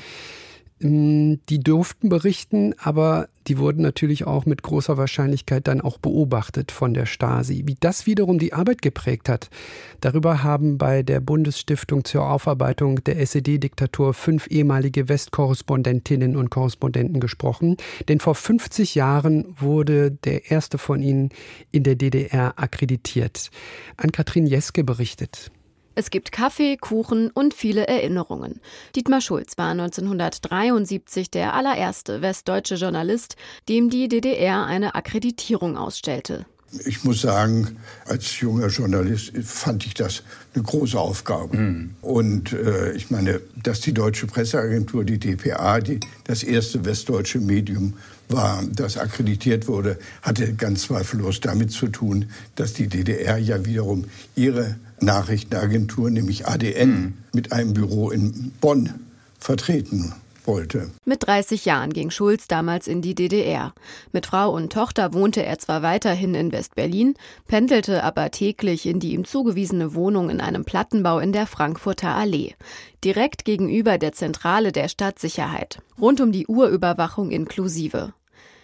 Ähm, 0.81 1.41
die 1.49 1.61
durften 1.61 2.09
berichten, 2.09 2.75
aber 2.79 3.29
die 3.49 3.59
wurden 3.59 3.83
natürlich 3.83 4.27
auch 4.27 4.45
mit 4.45 4.63
großer 4.63 4.97
Wahrscheinlichkeit 4.99 5.67
dann 5.67 5.81
auch 5.81 5.99
beobachtet 5.99 6.71
von 6.71 6.93
der 6.93 7.07
Stasi. 7.07 7.63
Wie 7.67 7.77
das 7.81 8.07
wiederum 8.07 8.39
die 8.39 8.53
Arbeit 8.53 8.83
geprägt 8.83 9.29
hat, 9.29 9.49
darüber 10.01 10.43
haben 10.43 10.77
bei 10.77 11.03
der 11.03 11.21
Bundesstiftung 11.21 12.05
zur 12.05 12.29
Aufarbeitung 12.29 13.03
der 13.05 13.19
SED-Diktatur 13.19 14.13
fünf 14.13 14.47
ehemalige 14.49 15.09
Westkorrespondentinnen 15.09 16.37
und 16.37 16.51
Korrespondenten 16.51 17.21
gesprochen. 17.21 17.77
Denn 18.09 18.21
vor 18.21 18.35
50 18.35 18.95
Jahren 18.95 19.47
wurde 19.59 20.11
der 20.11 20.51
erste 20.51 20.77
von 20.77 21.03
ihnen 21.03 21.31
in 21.71 21.83
der 21.83 21.95
DDR 21.95 22.55
akkreditiert. 22.57 23.51
An-Kathrin 23.97 24.47
Jeske 24.47 24.85
berichtet. 24.85 25.51
Es 25.99 26.11
gibt 26.11 26.31
Kaffee, 26.31 26.77
Kuchen 26.77 27.29
und 27.29 27.55
viele 27.55 27.89
Erinnerungen. 27.89 28.61
Dietmar 28.95 29.21
Schulz 29.21 29.59
war 29.59 29.73
1973 29.73 31.29
der 31.29 31.55
allererste 31.55 32.23
westdeutsche 32.23 32.77
Journalist, 32.77 33.35
dem 33.69 33.91
die 33.91 34.07
DDR 34.07 34.65
eine 34.65 34.95
Akkreditierung 34.95 35.77
ausstellte. 35.77 36.47
Ich 36.85 37.03
muss 37.03 37.23
sagen, 37.23 37.79
als 38.05 38.39
junger 38.39 38.69
Journalist 38.69 39.33
fand 39.43 39.87
ich 39.87 39.95
das 39.95 40.23
eine 40.55 40.63
große 40.63 40.97
Aufgabe. 40.97 41.57
Mhm. 41.57 41.97
Und 42.01 42.53
äh, 42.53 42.93
ich 42.93 43.11
meine, 43.11 43.41
dass 43.61 43.81
die 43.81 43.93
Deutsche 43.93 44.29
Presseagentur, 44.29 45.03
die 45.03 45.19
DPA, 45.19 45.81
die, 45.81 45.99
das 46.23 46.45
erste 46.45 46.85
westdeutsche 46.85 47.41
Medium 47.41 47.95
war, 48.29 48.63
das 48.73 48.97
akkreditiert 48.97 49.69
wurde, 49.69 49.99
hatte 50.23 50.55
ganz 50.55 50.83
zweifellos 50.83 51.41
damit 51.41 51.71
zu 51.71 51.89
tun, 51.89 52.27
dass 52.57 52.75
die 52.75 52.89
DDR 52.89 53.39
ja 53.39 53.65
wiederum 53.65 54.05
ihre 54.37 54.77
Nachrichtenagentur, 55.01 56.11
nämlich 56.11 56.47
ADN, 56.47 56.91
mhm. 56.91 57.15
mit 57.33 57.53
einem 57.53 57.73
Büro 57.73 58.11
in 58.11 58.53
Bonn 58.61 58.91
vertreten 59.39 60.13
wollte. 60.49 60.91
Mit 61.05 61.25
30 61.25 61.65
Jahren 61.65 61.93
ging 61.93 62.11
Schulz 62.11 62.49
damals 62.49 62.89
in 62.89 63.03
die 63.03 63.15
DDR. 63.15 63.73
Mit 64.13 64.27
Frau 64.27 64.51
und 64.51 64.73
Tochter 64.73 65.15
wohnte 65.15 65.45
er 65.45 65.61
zwar 65.61 65.83
weiterhin 65.83 66.35
in 66.35 66.51
West-Berlin, 66.51 67.15
pendelte 67.47 68.03
aber 68.03 68.33
täglich 68.33 68.87
in 68.87 68.99
die 68.99 69.13
ihm 69.13 69.25
zugewiesene 69.25 69.95
Wohnung 69.95 70.31
in 70.31 70.41
einem 70.41 70.65
Plattenbau 70.65 71.21
in 71.21 71.33
der 71.33 71.47
Frankfurter 71.47 72.17
Allee, 72.17 72.55
direkt 73.05 73.45
gegenüber 73.45 73.99
der 73.99 74.13
Zentrale 74.13 74.73
der 74.73 74.89
Stadtsicherheit, 74.89 75.81
rund 76.01 76.21
um 76.21 76.33
die 76.33 76.49
Uhrüberwachung 76.49 77.31
inklusive. 77.31 78.13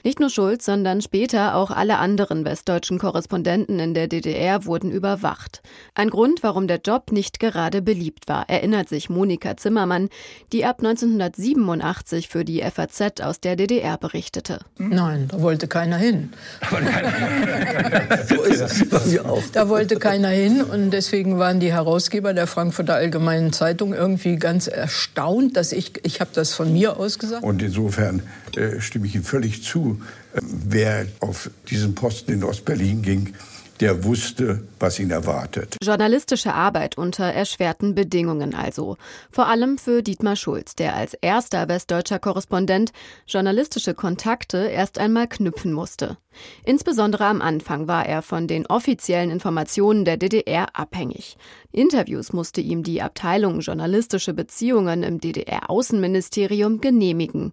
Nicht 0.07 0.21
nur 0.21 0.29
Schulz, 0.29 0.67
sondern 0.67 1.01
später 1.01 1.55
auch 1.55 1.71
alle 1.71 1.97
anderen 1.97 2.45
westdeutschen 2.45 2.99
Korrespondenten 2.99 3.79
in 3.79 3.95
der 3.95 4.07
DDR 4.07 4.67
wurden 4.67 4.93
überwacht. 4.93 5.63
Ein 5.95 6.11
Grund, 6.11 6.43
warum 6.43 6.69
der 6.69 6.81
Job 6.85 7.11
nicht 7.11 7.41
gerade 7.41 7.81
beliebt 7.81 8.29
war, 8.29 8.51
erinnert 8.51 8.91
sich 8.91 9.09
Monika 9.09 9.57
Zimmermann, 9.57 10.11
die 10.53 10.67
ab 10.67 10.81
1987 10.81 12.29
für 12.29 12.45
die 12.45 12.61
FAZ 12.61 13.23
aus 13.23 13.41
der 13.41 13.57
DDR 13.57 13.97
berichtete. 13.97 14.59
Nein, 14.77 15.29
da 15.29 15.41
wollte 15.41 15.69
keiner 15.69 15.97
hin. 15.97 16.35
so 18.29 18.43
ist 18.43 18.61
es 18.61 18.87
bei 18.91 19.01
mir 19.07 19.25
auch. 19.25 19.43
Da 19.55 19.71
wollte 19.71 19.97
keiner 19.97 20.29
hin 20.29 20.61
und 20.61 20.91
deswegen 20.91 21.39
waren 21.39 21.61
die 21.61 21.73
Herausgeber 21.73 22.35
der 22.35 22.47
Frankfurter 22.47 22.97
Allgemeinen 22.97 23.55
Zeitung 23.55 23.95
irgendwie 23.95 24.37
ganz 24.37 24.67
erstaunt, 24.67 25.57
dass 25.57 25.73
ich, 25.73 25.93
ich 26.03 26.21
habe 26.21 26.31
das 26.35 26.53
von 26.53 26.71
mir 26.75 26.99
aus 26.99 27.19
gesagt. 27.19 27.43
Und 27.43 27.63
insofern 27.63 28.23
äh, 28.55 28.81
stimme 28.81 29.07
ich 29.07 29.15
Ihnen 29.15 29.25
völlig 29.25 29.63
zu. 29.63 29.94
Wer 30.33 31.07
auf 31.21 31.51
diesen 31.69 31.95
Posten 31.95 32.33
in 32.33 32.45
Ostberlin 32.45 33.03
ging, 33.03 33.35
der 33.81 34.05
wusste, 34.05 34.63
was 34.79 34.99
ihn 34.99 35.11
erwartet. 35.11 35.77
Journalistische 35.83 36.55
Arbeit 36.55 36.97
unter 36.97 37.25
erschwerten 37.25 37.95
Bedingungen 37.95 38.55
also. 38.55 38.97
Vor 39.31 39.47
allem 39.49 39.79
für 39.79 40.03
Dietmar 40.03 40.37
Schulz, 40.37 40.75
der 40.75 40.95
als 40.95 41.15
erster 41.15 41.69
westdeutscher 41.69 42.19
Korrespondent 42.19 42.93
journalistische 43.27 43.95
Kontakte 43.95 44.59
erst 44.59 44.99
einmal 44.99 45.29
knüpfen 45.29 45.73
musste. 45.73 46.17
Insbesondere 46.65 47.27
am 47.27 47.41
Anfang 47.41 47.89
war 47.89 48.07
er 48.07 48.23
von 48.23 48.47
den 48.47 48.67
offiziellen 48.67 49.31
Informationen 49.31 50.05
der 50.05 50.17
DDR 50.17 50.69
abhängig. 50.73 51.37
Interviews 51.73 52.33
musste 52.33 52.61
ihm 52.61 52.83
die 52.83 53.03
Abteilung 53.03 53.61
journalistische 53.61 54.35
Beziehungen 54.35 55.03
im 55.03 55.21
DDR-Außenministerium 55.21 56.81
genehmigen. 56.81 57.53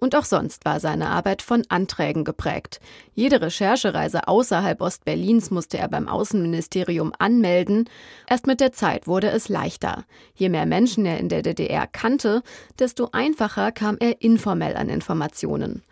Und 0.00 0.16
auch 0.16 0.24
sonst 0.24 0.64
war 0.64 0.80
seine 0.80 1.10
Arbeit 1.10 1.42
von 1.42 1.62
Anträgen 1.68 2.24
geprägt. 2.24 2.80
Jede 3.14 3.42
Recherchereise 3.42 4.28
außerhalb 4.28 4.80
Ostberlins 4.80 5.50
musste 5.50 5.76
er 5.76 5.88
beim 5.88 6.08
Außenministerium 6.08 7.12
anmelden. 7.18 7.88
Erst 8.26 8.46
mit 8.46 8.60
der 8.60 8.72
Zeit 8.72 9.06
wurde 9.06 9.30
es 9.30 9.50
leichter. 9.50 10.04
Je 10.34 10.48
mehr 10.48 10.64
Menschen 10.64 11.04
er 11.04 11.18
in 11.18 11.28
der 11.28 11.42
DDR 11.42 11.86
kannte, 11.86 12.42
desto 12.78 13.10
einfacher 13.12 13.72
kam 13.72 13.98
er 14.00 14.22
informell 14.22 14.74
an 14.74 14.88
Informationen. 14.88 15.82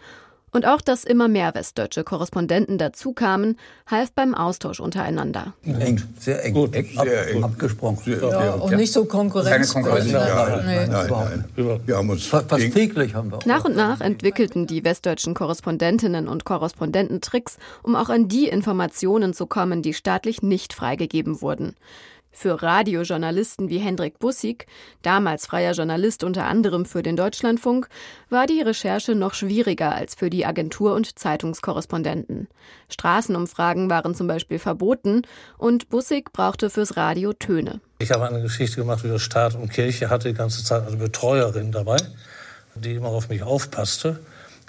Und 0.51 0.67
auch, 0.67 0.81
dass 0.81 1.05
immer 1.05 1.29
mehr 1.29 1.55
westdeutsche 1.55 2.05
Korrespondenten 2.05 2.79
dazukamen, 2.79 3.59
half 3.87 4.13
beim 4.13 4.35
Austausch 4.35 4.81
untereinander. 4.81 5.55
Eng, 5.65 6.03
sehr 6.19 6.45
eng. 6.45 6.55
Gut, 6.55 6.75
eng, 6.75 6.89
sehr 7.03 7.29
eng. 7.29 7.45
Abgesprochen. 7.45 7.99
Sehr, 8.05 8.19
ja, 8.19 8.55
auch 8.55 8.71
nicht 8.71 8.93
so 8.93 9.05
Konkurrenz. 9.05 9.73
Keine 9.73 9.85
Konkurrenz. 9.85 10.13
Nein, 10.13 10.29
nein, 10.65 10.91
nein, 10.91 11.45
nein. 11.57 11.81
Wir 11.87 11.97
haben 11.97 12.11
uns 12.11 12.27
fast 12.27 12.49
täglich 12.49 13.15
haben 13.15 13.31
wir. 13.31 13.39
Nach 13.45 13.65
und 13.65 13.77
nach 13.77 14.01
entwickelten 14.01 14.67
die 14.67 14.85
westdeutschen 14.85 15.35
Korrespondentinnen 15.35 16.29
und 16.29 16.45
Korrespondenten 16.45 17.21
Tricks, 17.21 17.59
um 17.83 17.97
auch 17.97 18.09
an 18.09 18.29
die 18.29 18.49
Informationen 18.49 19.35
zu 19.35 19.47
kommen, 19.47 19.83
die 19.83 19.95
staatlich 19.95 20.43
nicht 20.43 20.73
freigegeben 20.73 21.43
wurden. 21.43 21.75
Für 22.41 22.63
Radiojournalisten 22.63 23.69
wie 23.69 23.79
Hendrik 23.79 24.21
Bussig, 24.21 24.69
damals 25.03 25.45
freier 25.45 25.73
Journalist 25.73 26.23
unter 26.23 26.45
anderem 26.45 26.87
für 26.87 27.03
den 27.03 27.17
Deutschlandfunk, 27.17 27.89
war 28.31 28.47
die 28.47 28.61
Recherche 28.61 29.17
noch 29.17 29.35
schwieriger 29.35 29.93
als 29.93 30.15
für 30.15 30.31
die 30.31 30.47
Agentur- 30.47 30.95
und 30.95 31.19
Zeitungskorrespondenten. 31.19 32.47
Straßenumfragen 32.91 33.91
waren 33.91 34.15
zum 34.15 34.29
Beispiel 34.29 34.61
verboten 34.61 35.23
und 35.57 35.89
Bussig 35.89 36.33
brauchte 36.33 36.71
fürs 36.71 36.97
Radio 36.97 37.33
Töne. 37.33 37.81
Ich 37.99 38.13
habe 38.13 38.29
eine 38.29 38.41
Geschichte 38.41 38.77
gemacht 38.77 39.03
über 39.03 39.19
Staat 39.19 39.57
und 39.57 39.73
Kirche, 39.73 40.09
hatte 40.09 40.29
die 40.29 40.39
ganze 40.39 40.63
Zeit 40.63 40.87
eine 40.87 40.97
Betreuerin 40.97 41.73
dabei, 41.73 41.97
die 42.77 42.95
immer 42.95 43.09
auf 43.09 43.29
mich 43.31 43.43
aufpasste. 43.43 44.21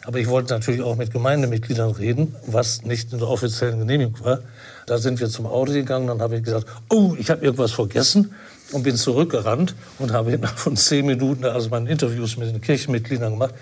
Aber 0.09 0.17
ich 0.17 0.27
wollte 0.27 0.55
natürlich 0.55 0.81
auch 0.81 0.95
mit 0.95 1.13
Gemeindemitgliedern 1.13 1.91
reden, 1.91 2.35
was 2.47 2.81
nicht 2.81 3.13
in 3.13 3.19
der 3.19 3.27
offiziellen 3.27 3.77
Genehmigung 3.77 4.15
war. 4.25 4.39
Da 4.87 4.97
sind 4.97 5.19
wir 5.19 5.29
zum 5.29 5.45
Auto 5.45 5.71
gegangen, 5.71 6.07
dann 6.07 6.19
habe 6.19 6.37
ich 6.37 6.43
gesagt, 6.43 6.65
oh, 6.89 7.13
ich 7.19 7.29
habe 7.29 7.45
irgendwas 7.45 7.73
vergessen 7.73 8.33
und 8.71 8.81
bin 8.81 8.95
zurückgerannt 8.95 9.75
und 9.99 10.11
habe 10.11 10.31
innerhalb 10.31 10.57
von 10.57 10.75
zehn 10.75 11.05
Minuten 11.05 11.45
also 11.45 11.69
meine 11.69 11.91
Interviews 11.91 12.37
mit 12.37 12.49
den 12.49 12.59
Kirchenmitgliedern 12.59 13.33
gemacht. 13.33 13.53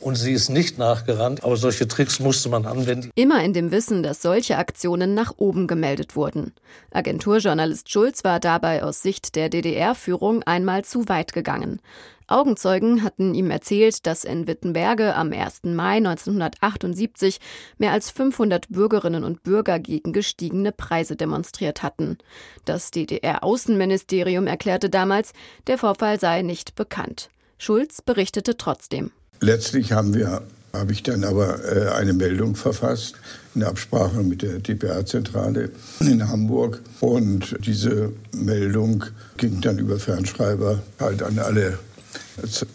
Und 0.00 0.16
sie 0.16 0.32
ist 0.32 0.48
nicht 0.48 0.78
nachgerannt, 0.78 1.44
aber 1.44 1.56
solche 1.56 1.88
Tricks 1.88 2.20
musste 2.20 2.48
man 2.48 2.66
anwenden. 2.66 3.10
Immer 3.14 3.42
in 3.42 3.52
dem 3.52 3.70
Wissen, 3.70 4.02
dass 4.02 4.22
solche 4.22 4.58
Aktionen 4.58 5.14
nach 5.14 5.34
oben 5.36 5.66
gemeldet 5.66 6.16
wurden. 6.16 6.52
Agenturjournalist 6.92 7.90
Schulz 7.90 8.24
war 8.24 8.40
dabei 8.40 8.82
aus 8.82 9.02
Sicht 9.02 9.36
der 9.36 9.48
DDR-Führung 9.48 10.42
einmal 10.42 10.84
zu 10.84 11.08
weit 11.08 11.32
gegangen. 11.32 11.80
Augenzeugen 12.28 13.04
hatten 13.04 13.34
ihm 13.34 13.50
erzählt, 13.50 14.04
dass 14.06 14.24
in 14.24 14.48
Wittenberge 14.48 15.14
am 15.14 15.32
1. 15.32 15.62
Mai 15.64 15.98
1978 15.98 17.38
mehr 17.78 17.92
als 17.92 18.10
500 18.10 18.68
Bürgerinnen 18.68 19.22
und 19.22 19.44
Bürger 19.44 19.78
gegen 19.78 20.12
gestiegene 20.12 20.72
Preise 20.72 21.14
demonstriert 21.14 21.84
hatten. 21.84 22.18
Das 22.64 22.90
DDR-Außenministerium 22.90 24.48
erklärte 24.48 24.90
damals, 24.90 25.32
der 25.68 25.78
Vorfall 25.78 26.18
sei 26.18 26.42
nicht 26.42 26.74
bekannt. 26.74 27.28
Schulz 27.58 28.02
berichtete 28.02 28.56
trotzdem. 28.56 29.12
Letztlich 29.40 29.92
haben 29.92 30.14
wir 30.14 30.42
habe 30.76 30.92
ich 30.92 31.02
dann 31.02 31.24
aber 31.24 31.64
äh, 31.64 31.88
eine 31.88 32.12
Meldung 32.12 32.54
verfasst 32.54 33.14
in 33.54 33.62
Absprache 33.62 34.22
mit 34.22 34.42
der 34.42 34.58
DPA-Zentrale 34.58 35.70
in 36.00 36.28
Hamburg. 36.28 36.80
Und 37.00 37.56
diese 37.64 38.12
Meldung 38.32 39.04
ging 39.36 39.60
dann 39.60 39.78
über 39.78 39.98
Fernschreiber 39.98 40.82
halt 41.00 41.22
an 41.22 41.38
alle 41.38 41.78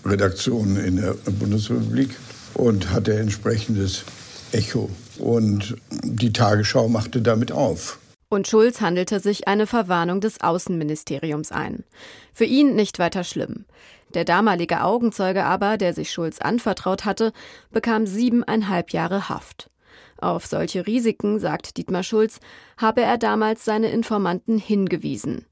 Redaktionen 0.05 0.77
in 0.77 0.97
der 0.97 1.13
Bundesrepublik 1.39 2.09
und 2.55 2.91
hatte 2.91 3.13
entsprechendes 3.13 4.03
Echo. 4.51 4.89
Und 5.19 5.77
die 6.03 6.33
Tagesschau 6.33 6.87
machte 6.87 7.21
damit 7.21 7.51
auf. 7.51 7.99
Und 8.29 8.47
Schulz 8.47 8.81
handelte 8.81 9.19
sich 9.19 9.47
eine 9.47 9.67
Verwarnung 9.67 10.21
des 10.21 10.41
Außenministeriums 10.41 11.51
ein. 11.51 11.83
Für 12.33 12.45
ihn 12.45 12.75
nicht 12.75 12.97
weiter 12.97 13.23
schlimm. 13.23 13.65
Der 14.13 14.25
damalige 14.25 14.83
Augenzeuge 14.83 15.43
aber, 15.43 15.77
der 15.77 15.93
sich 15.93 16.11
Schulz 16.11 16.39
anvertraut 16.39 17.05
hatte, 17.05 17.31
bekam 17.71 18.05
siebeneinhalb 18.05 18.91
Jahre 18.91 19.29
Haft. 19.29 19.69
Auf 20.17 20.45
solche 20.45 20.85
Risiken, 20.85 21.39
sagt 21.39 21.77
Dietmar 21.77 22.03
Schulz, 22.03 22.39
habe 22.77 23.01
er 23.01 23.17
damals 23.17 23.65
seine 23.65 23.89
Informanten 23.89 24.57
hingewiesen. 24.57 25.45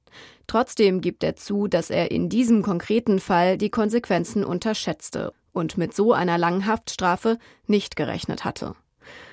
Trotzdem 0.48 1.02
gibt 1.02 1.24
er 1.24 1.36
zu, 1.36 1.68
dass 1.68 1.90
er 1.90 2.12
in 2.12 2.30
diesem 2.30 2.62
konkreten 2.62 3.20
Fall 3.20 3.58
die 3.58 3.70
Konsequenzen 3.70 4.44
unterschätzte 4.44 5.34
und 5.54 5.78
mit 5.78 5.96
so 5.96 6.14
einer 6.14 6.38
langen 6.38 6.66
Haftstrafe 6.66 7.38
nicht 7.68 7.96
gerechnet 7.96 8.46
hatte. 8.46 8.76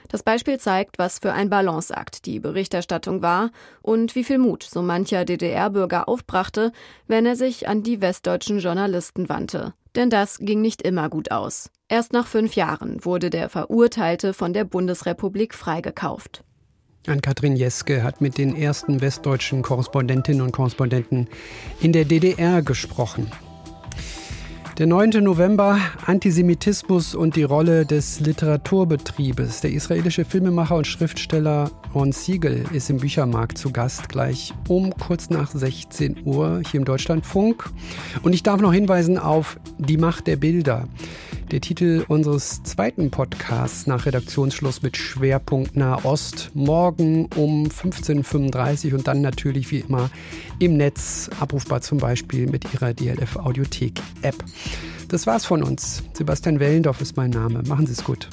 Das 0.08 0.22
Beispiel 0.22 0.58
zeigt, 0.58 0.98
was 0.98 1.18
für 1.18 1.32
ein 1.32 1.50
Balanceakt 1.50 2.26
die 2.26 2.40
Berichterstattung 2.40 3.22
war 3.22 3.50
und 3.82 4.14
wie 4.14 4.24
viel 4.24 4.38
Mut 4.38 4.62
so 4.62 4.82
mancher 4.82 5.24
DDR-Bürger 5.24 6.08
aufbrachte, 6.08 6.72
wenn 7.06 7.26
er 7.26 7.36
sich 7.36 7.68
an 7.68 7.82
die 7.82 8.00
westdeutschen 8.00 8.60
Journalisten 8.60 9.28
wandte. 9.28 9.74
Denn 9.96 10.10
das 10.10 10.38
ging 10.38 10.60
nicht 10.60 10.82
immer 10.82 11.08
gut 11.08 11.30
aus. 11.30 11.70
Erst 11.88 12.12
nach 12.12 12.26
fünf 12.26 12.54
Jahren 12.54 13.04
wurde 13.04 13.30
der 13.30 13.48
Verurteilte 13.48 14.34
von 14.34 14.52
der 14.52 14.64
Bundesrepublik 14.64 15.54
freigekauft. 15.54 16.44
Ann-Kathrin 17.06 17.56
Jeske 17.56 18.02
hat 18.02 18.20
mit 18.20 18.36
den 18.36 18.56
ersten 18.56 19.00
westdeutschen 19.00 19.62
Korrespondentinnen 19.62 20.42
und 20.42 20.52
Korrespondenten 20.52 21.28
in 21.80 21.92
der 21.92 22.04
DDR 22.04 22.62
gesprochen. 22.62 23.30
Der 24.78 24.86
9. 24.86 25.24
November, 25.24 25.80
Antisemitismus 26.04 27.14
und 27.14 27.34
die 27.34 27.44
Rolle 27.44 27.86
des 27.86 28.20
Literaturbetriebes. 28.20 29.62
Der 29.62 29.70
israelische 29.70 30.26
Filmemacher 30.26 30.76
und 30.76 30.86
Schriftsteller 30.86 31.70
Ron 31.94 32.12
Siegel 32.12 32.66
ist 32.74 32.90
im 32.90 32.98
Büchermarkt 32.98 33.56
zu 33.56 33.72
Gast, 33.72 34.10
gleich 34.10 34.52
um 34.68 34.92
kurz 34.98 35.30
nach 35.30 35.50
16 35.50 36.26
Uhr 36.26 36.60
hier 36.70 36.80
im 36.80 36.84
Deutschlandfunk. 36.84 37.70
Und 38.22 38.34
ich 38.34 38.42
darf 38.42 38.60
noch 38.60 38.74
hinweisen 38.74 39.16
auf 39.16 39.58
Die 39.78 39.96
Macht 39.96 40.26
der 40.26 40.36
Bilder. 40.36 40.86
Der 41.50 41.61
Titel 41.61 42.04
unseres 42.09 42.64
zweiten 42.64 43.12
Podcasts 43.12 43.87
nach 43.87 44.04
Redaktionsschluss 44.04 44.82
mit 44.82 44.96
Schwerpunkt 44.96 45.76
Nahost. 45.76 46.50
Morgen 46.54 47.28
um 47.37 47.68
15.35 47.68 48.88
Uhr 48.88 48.98
und 48.98 49.06
dann 49.06 49.20
natürlich 49.20 49.70
wie 49.70 49.78
immer 49.78 50.11
im 50.59 50.76
Netz, 50.76 51.30
abrufbar 51.38 51.82
zum 51.82 51.98
Beispiel 51.98 52.48
mit 52.48 52.74
Ihrer 52.74 52.94
DLF 52.94 53.37
Audiothek 53.37 54.00
App. 54.22 54.37
Das 55.09 55.28
war's 55.28 55.44
von 55.44 55.62
uns. 55.62 56.02
Sebastian 56.14 56.59
Wellendorf 56.59 57.00
ist 57.00 57.16
mein 57.16 57.30
Name. 57.30 57.62
Machen 57.68 57.87
Sie 57.87 57.92
es 57.92 58.02
gut. 58.02 58.28